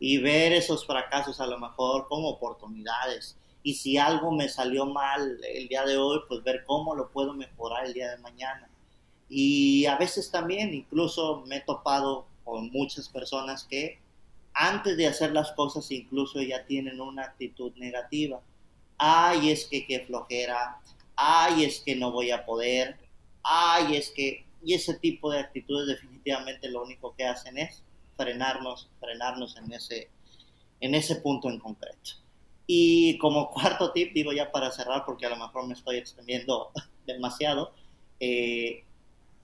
[0.00, 3.36] y ver esos fracasos a lo mejor como oportunidades.
[3.62, 7.34] Y si algo me salió mal el día de hoy, pues ver cómo lo puedo
[7.34, 8.68] mejorar el día de mañana.
[9.28, 13.98] Y a veces también, incluso me he topado con muchas personas que
[14.60, 18.40] antes de hacer las cosas incluso ya tienen una actitud negativa.
[18.98, 20.80] Ay, es que qué flojera,
[21.14, 22.98] ay, es que no voy a poder,
[23.44, 24.44] ay, es que...
[24.64, 27.84] Y ese tipo de actitudes definitivamente lo único que hacen es
[28.16, 30.10] frenarnos, frenarnos en ese,
[30.80, 32.10] en ese punto en concreto.
[32.66, 36.72] Y como cuarto tip, digo ya para cerrar, porque a lo mejor me estoy extendiendo
[37.06, 37.72] demasiado,
[38.18, 38.82] eh,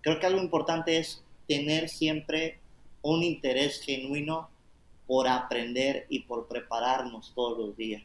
[0.01, 2.59] creo que algo importante es tener siempre
[3.03, 4.51] un interés genuino
[5.07, 8.03] por aprender y por prepararnos todos los días.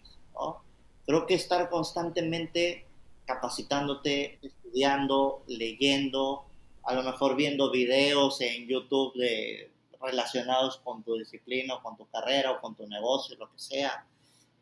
[1.06, 2.86] Creo que estar constantemente
[3.26, 6.46] capacitándote, estudiando, leyendo,
[6.84, 9.72] a lo mejor viendo videos en YouTube de
[10.02, 14.06] relacionados con tu disciplina o con tu carrera o con tu negocio, lo que sea.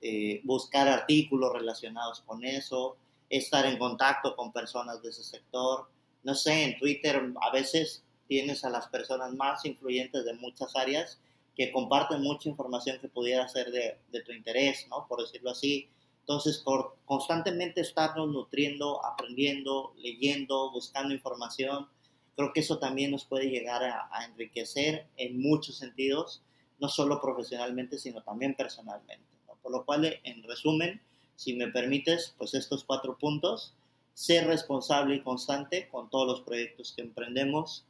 [0.01, 2.97] Eh, buscar artículos relacionados con eso,
[3.29, 5.89] estar en contacto con personas de ese sector.
[6.23, 11.19] No sé, en Twitter a veces tienes a las personas más influyentes de muchas áreas
[11.57, 15.07] que comparten mucha información que pudiera ser de, tu interés, ¿no?
[15.07, 15.89] Por decirlo así.
[16.19, 16.63] Entonces,
[17.05, 21.87] constantemente estarnos nutriendo, aprendiendo, leyendo, buscando información,
[22.35, 26.43] creo que eso también nos puede llegar a, enriquecer en muchos sentidos,
[26.77, 29.25] no solo profesionalmente, sino también personalmente.
[29.63, 31.01] Por lo cual, en resumen,
[31.35, 33.73] si me permites, pues estos cuatro puntos,
[34.13, 37.86] ser responsable y constante con todos los proyectos que emprendemos,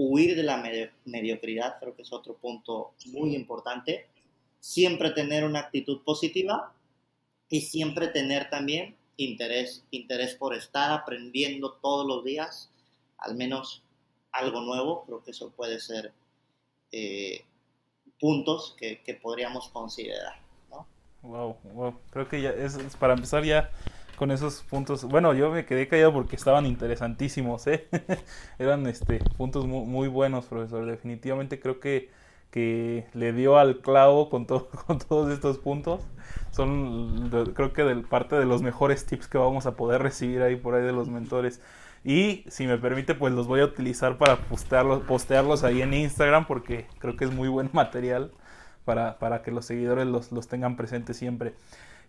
[0.00, 0.62] huir de la
[1.04, 4.06] mediocridad, creo que es otro punto muy importante,
[4.58, 6.72] siempre tener una actitud positiva
[7.50, 12.70] y siempre tener también interés, interés por estar aprendiendo todos los días
[13.18, 13.82] al menos
[14.32, 16.12] algo nuevo, creo que eso puede ser
[16.92, 17.44] eh,
[18.18, 20.40] puntos que, podríamos considerar.
[20.70, 20.86] ¿no?
[21.20, 23.70] Wow, wow, creo que ya es, para empezar ya
[24.20, 25.04] con esos puntos.
[25.04, 27.88] Bueno, yo me quedé callado porque estaban interesantísimos, ¿eh?
[28.58, 30.84] Eran este, puntos muy, muy, buenos, profesor.
[30.84, 32.10] Definitivamente creo que,
[32.50, 36.02] que le dio al clavo con, todo, con todos estos puntos.
[36.50, 40.56] Son, creo que de parte de los mejores tips que vamos a poder recibir ahí
[40.56, 41.62] por ahí de los mentores.
[42.04, 46.46] Y si me permite, pues los voy a utilizar para postearlos, postearlos ahí en Instagram
[46.46, 48.32] porque creo que es muy buen material
[48.84, 51.54] para, para que los seguidores los, los, tengan presentes siempre.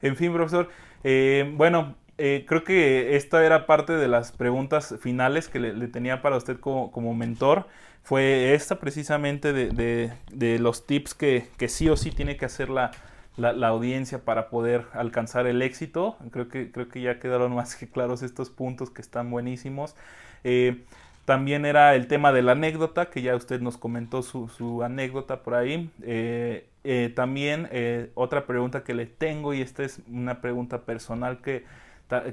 [0.01, 0.67] En fin, profesor,
[1.03, 6.21] eh, bueno, eh, creo que esta era parte de las preguntas finales que le, tenía
[6.21, 7.65] para usted como, mentor.
[8.03, 12.91] Fue esta precisamente de, los tips que, que sí o sí tiene que hacer la,
[13.37, 16.15] la, audiencia para poder alcanzar el éxito.
[16.29, 19.95] Creo que, creo que ya quedaron más que claros estos puntos que están buenísimos.
[20.43, 20.83] Eh,
[21.25, 25.55] también era el tema de la anécdota, que ya usted nos comentó su, anécdota por
[25.55, 25.89] ahí.
[26.03, 26.67] Eh,
[27.15, 27.67] también
[28.13, 31.65] otra pregunta que le tengo, y esta es una pregunta personal que,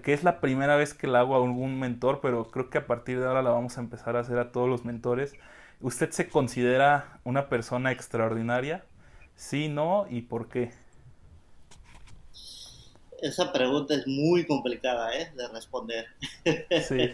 [0.03, 2.87] que es la primera vez que la hago a algún mentor, pero creo que a
[2.87, 5.35] partir de ahora la vamos a empezar a hacer a todos los mentores.
[5.81, 8.85] ¿Usted se considera una persona extraordinaria?
[9.37, 10.73] Sí, no, y por qué?
[13.21, 15.33] esa pregunta es muy complicada ¿eh?
[15.35, 16.07] de responder.
[16.87, 17.11] Sí.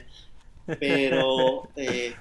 [0.80, 2.14] Pero eh,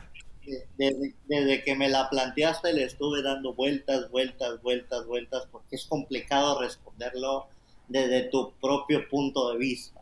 [0.78, 6.60] desde, que me la planteaste le estuve dando vueltas, vueltas, vueltas, vueltas, porque es complicado
[6.60, 7.48] responderlo
[7.88, 10.02] desde tu propio punto de vista.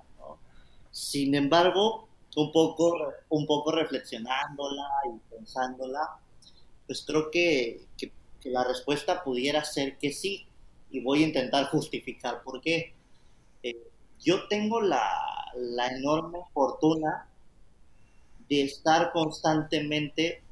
[0.91, 2.97] Sin embargo, un poco,
[3.29, 6.19] un poco reflexionándola y pensándola,
[6.85, 8.11] pues creo que, que
[8.49, 10.47] la respuesta pudiera ser que sí,
[10.91, 12.93] y voy a intentar justificar por qué.
[14.23, 15.07] Yo tengo la,
[15.97, 17.27] enorme fortuna
[18.47, 20.43] de estar constantemente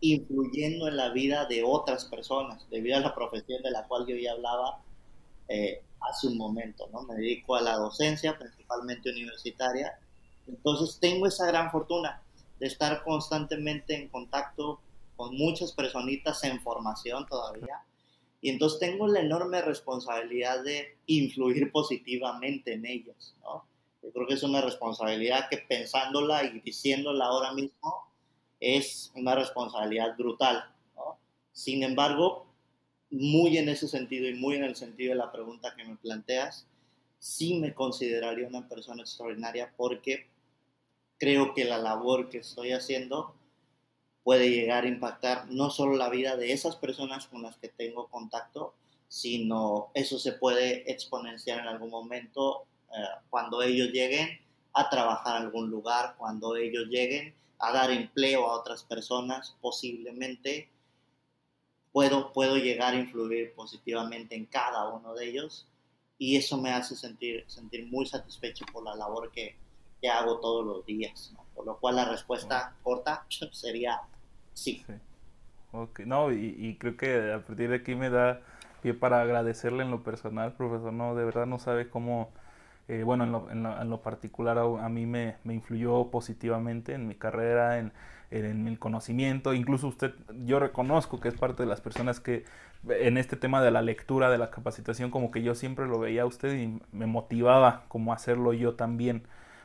[0.00, 4.16] influyendo en la vida de otras personas, debido a la profesión de la cual yo
[4.16, 4.80] ya hablaba
[5.48, 7.02] eh, hace un momento, ¿no?
[7.02, 9.98] Me dedico a la docencia, principalmente universitaria,
[10.46, 12.22] entonces tengo esa gran fortuna
[12.58, 14.80] de estar constantemente en contacto
[15.16, 17.84] con muchas personitas en formación todavía
[18.40, 23.64] Y entonces tengo la enorme responsabilidad de influir positivamente en ellos, ¿no?
[24.02, 28.12] Yo creo que es una responsabilidad que pensándola y diciéndola ahora mismo
[28.60, 30.62] es una responsabilidad brutal,
[30.94, 31.18] ¿no?
[31.52, 32.53] Sin embargo,
[33.14, 36.66] muy en ese sentido y muy en el sentido de la pregunta que me planteas,
[37.18, 40.28] sí me consideraría una persona extraordinaria porque
[41.16, 43.34] creo que la labor que estoy haciendo
[44.24, 48.08] puede llegar a impactar no solo la vida de esas personas con las que tengo
[48.08, 48.74] contacto,
[49.06, 52.96] sino eso se puede exponenciar en algún momento eh,
[53.30, 54.40] cuando ellos lleguen
[54.72, 60.68] a trabajar en algún lugar, cuando ellos lleguen a dar empleo a otras personas, posiblemente
[61.94, 65.68] puedo, puedo llegar a influir positivamente en cada uno de ellos
[66.18, 69.56] y eso me hace sentir, sentir muy satisfecho por la labor que,
[70.02, 74.00] que hago todos los días, por lo cual la respuesta corta sería
[74.54, 74.84] Sí.
[76.06, 78.40] no, y, creo que a partir de aquí me da
[78.82, 80.92] pie para agradecerle en lo personal, profesor.
[80.92, 82.30] No, de verdad no sabe cómo,
[82.88, 87.16] eh, bueno, en lo, en, lo, particular a, mí me, me, influyó positivamente en mi
[87.16, 87.92] carrera, en,
[88.30, 89.54] en, el conocimiento.
[89.54, 90.14] Incluso usted,
[90.44, 92.44] yo reconozco que es parte de las personas que
[92.88, 96.22] en este tema de la lectura, de la capacitación, como que yo siempre lo veía
[96.22, 99.24] a usted y me motivaba como hacerlo yo también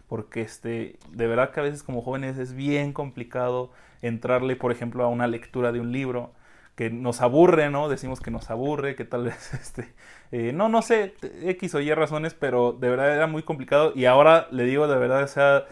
[0.09, 5.03] porque este, de verdad que a veces como jóvenes es bien complicado entrarle, por ejemplo,
[5.03, 6.33] a una lectura de un libro
[6.75, 7.89] que nos aburre, ¿no?
[7.89, 9.93] Decimos que nos aburre, que tal vez, este,
[10.31, 14.05] eh, no, no sé, X o Y razones, pero de verdad era muy complicado y
[14.05, 15.65] ahora le digo de verdad, o sea,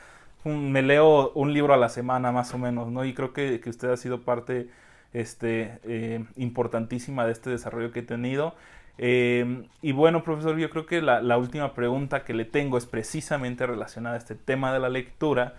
[0.47, 3.05] me leo un libro a la semana más o menos, ¿no?
[3.05, 4.69] Y creo que, que usted ha sido parte
[5.13, 8.55] este, eh, importantísima de este desarrollo que he tenido.
[8.97, 13.65] Em, y bueno, profesor, yo creo que la, última pregunta que le tengo es precisamente
[13.67, 15.55] relacionada a este tema de la lectura,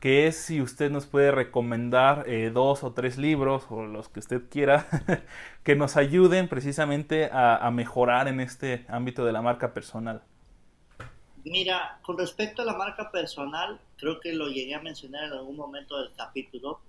[0.00, 4.20] que es si usted nos puede recomendar eh, dos o tres libros, o los que
[4.20, 4.86] usted quiera,
[5.62, 10.22] que nos ayuden precisamente a, mejorar en este ámbito de la marca personal.
[11.44, 15.56] Mira, con respecto a la marca personal, creo que lo llegué a mencionar en algún
[15.56, 16.80] momento del capítulo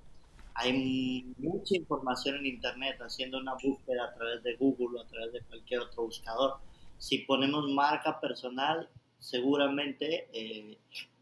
[0.55, 5.33] hay mucha información en Internet haciendo una búsqueda a través de Google o a través
[5.33, 6.57] de cualquier otro buscador.
[6.97, 8.87] Si ponemos marca personal,
[9.17, 10.77] seguramente eh,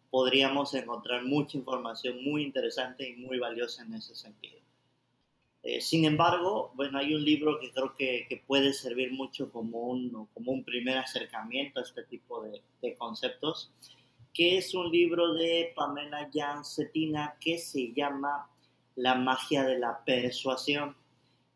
[0.10, 4.61] podríamos encontrar mucha información muy interesante y muy valiosa en ese sentido.
[5.64, 9.80] Eh, sin embargo, bueno, hay un libro que creo que, que, puede servir mucho como
[9.90, 13.72] un, como un primer acercamiento a este tipo de, de conceptos,
[14.34, 18.50] que es un libro de Pamela Jan Cetina que se llama
[18.96, 20.96] la magia de la persuasión.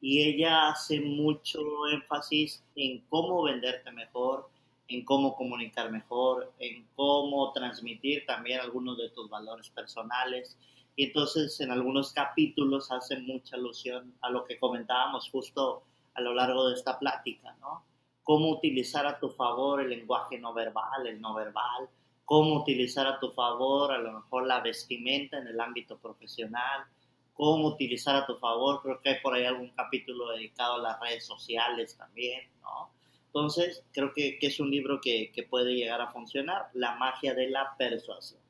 [0.01, 1.59] Y ella hace mucho
[1.91, 4.49] énfasis en cómo venderte mejor,
[4.87, 10.57] en cómo comunicar mejor, en cómo transmitir también algunos de tus valores personales.
[10.95, 15.83] Y entonces en algunos capítulos hace mucha alusión a lo que comentábamos justo
[16.13, 17.83] a lo largo de esta plática, ¿no?
[18.23, 21.89] Cómo utilizar a tu favor el lenguaje no verbal, el no verbal,
[22.23, 26.85] cómo utilizar a tu favor a lo mejor la vestimenta en el ámbito profesional,
[27.33, 28.81] cómo utilizar a tu favor.
[28.81, 32.89] Creo que hay por ahí algún capítulo dedicado a las redes sociales también, ¿no?
[33.27, 37.33] Entonces, creo que, que es un libro que, que, puede llegar a funcionar, La magia
[37.33, 38.44] de la persuasión.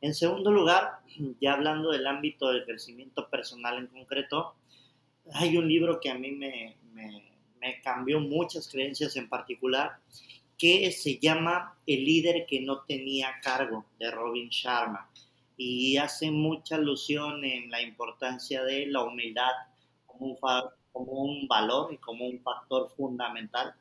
[0.00, 1.00] En segundo lugar,
[1.40, 4.54] ya hablando del ámbito del crecimiento personal en concreto,
[5.32, 6.76] hay un libro que a mí me,
[7.84, 9.98] cambió muchas creencias en particular,
[10.56, 15.10] que se llama El líder que no tenía cargo, de Robin Sharma.
[15.56, 19.52] Y hace mucha alusión en la importancia de la humildad
[20.06, 23.74] como un valor y como un factor fundamental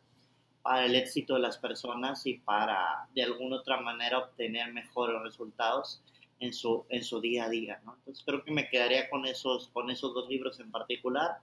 [0.61, 6.01] para el éxito de las personas y para de alguna otra manera obtener mejores resultados
[6.39, 7.81] en su, en su día a día.
[7.85, 7.95] ¿no?
[7.95, 11.39] Entonces creo que me quedaría con esos, con esos dos libros en particular,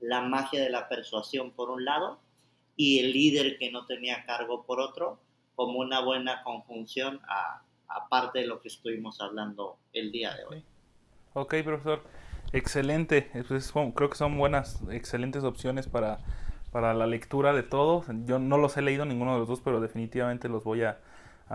[0.00, 2.20] La magia de la persuasión por un lado
[2.76, 5.20] y El líder que no tenía cargo por otro,
[5.54, 10.64] como una buena conjunción a, aparte de lo que estuvimos hablando el día de hoy.
[11.32, 12.02] Ok, profesor.
[12.52, 13.30] Excelente.
[13.94, 16.18] creo que son buenas, excelentes opciones para,
[16.76, 18.04] para la lectura de todos.
[18.26, 20.98] Yo no los he leído ninguno de los dos, pero definitivamente los voy a,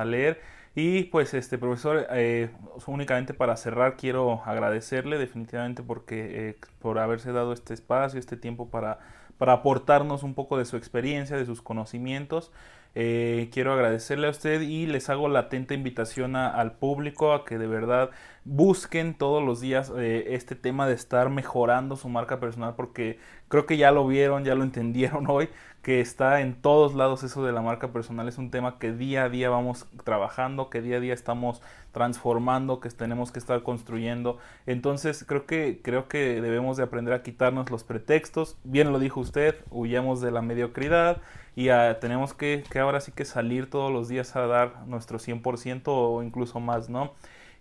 [0.04, 0.42] leer.
[0.74, 2.50] Y pues este profesor, eh,
[2.88, 8.72] únicamente para cerrar quiero agradecerle definitivamente porque eh, por haberse dado este espacio, este tiempo
[8.72, 8.98] para,
[9.38, 12.52] para aportarnos un poco de su experiencia, de sus conocimientos
[12.94, 17.58] Eh, quiero agradecerle a usted y les hago la atenta invitación al público a que
[17.58, 18.10] de verdad
[18.44, 23.18] busquen todos los días eh, este tema de estar mejorando su marca personal porque
[23.48, 25.50] creo que ya lo vieron, ya lo entendieron hoy,
[25.82, 28.28] que está en todos lados eso de la marca personal.
[28.28, 31.62] Es un tema que día a día vamos trabajando, que día a día estamos
[31.92, 34.38] transformando, que tenemos que estar construyendo.
[34.66, 38.58] Entonces creo que, creo que debemos de aprender a quitarnos los pretextos.
[38.64, 41.22] Bien lo dijo usted, huyamos de la mediocridad
[41.56, 41.68] y
[42.00, 46.24] tenemos que, que ahora sí que salir todos los días a dar nuestro 100% o
[46.24, 47.14] incluso más, ¿no?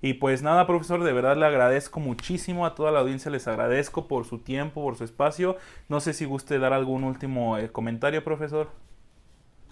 [0.03, 4.09] Y pues nada, profesor, de verdad le agradezco muchísimo a toda la audiencia, les agradezco
[4.09, 5.59] por su tiempo, por su espacio.
[5.89, 8.71] No sé si guste dar algún último eh, comentario, profesor.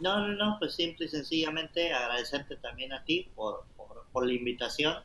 [0.00, 3.64] No, no, no, pues simple y sencillamente agradecerte también a ti por,
[4.12, 4.96] por, la invitación,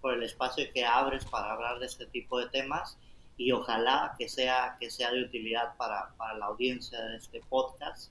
[0.00, 2.98] por el espacio que abres para hablar de este tipo de temas
[3.36, 8.10] y ojalá que sea, que sea de utilidad para, para la audiencia de este podcast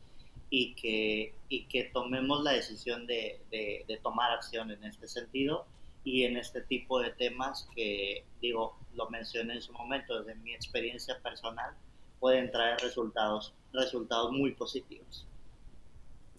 [0.54, 5.66] y que, y que tomemos la decisión de, de, tomar acción en este sentido
[6.04, 10.54] y en este tipo de temas que, digo, lo mencioné en su momento, desde mi
[10.54, 11.74] experiencia personal,
[12.20, 15.26] pueden traer resultados, resultados muy positivos.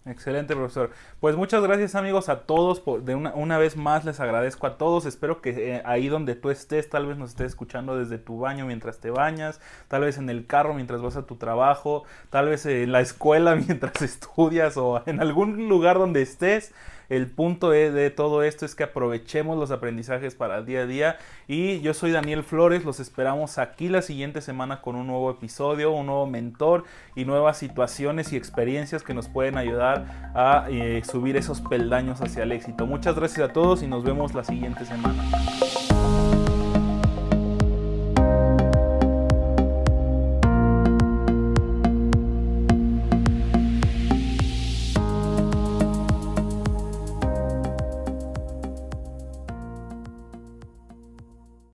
[0.05, 0.91] Excelente, profesor.
[1.21, 2.81] Pues muchas gracias amigos a todos.
[2.81, 5.05] Por, de una, una, vez más les agradezco a todos.
[5.05, 8.65] Espero que eh, ahí donde tú estés, tal vez nos estés escuchando desde tu baño
[8.65, 12.65] mientras te bañas, tal vez en el carro mientras vas a tu trabajo, tal vez
[12.65, 16.73] en la escuela mientras estudias o en algún lugar donde estés.
[17.09, 21.17] El punto de todo esto es que aprovechemos los aprendizajes para el día a día.
[21.47, 25.91] Y yo soy Daniel Flores, los esperamos aquí la siguiente semana con un nuevo episodio,
[25.91, 26.83] un nuevo mentor
[27.15, 32.43] y nuevas situaciones y experiencias que nos pueden ayudar a eh, subir esos peldaños hacia
[32.43, 32.85] el éxito.
[32.85, 35.23] Muchas gracias a todos y nos vemos la siguiente semana.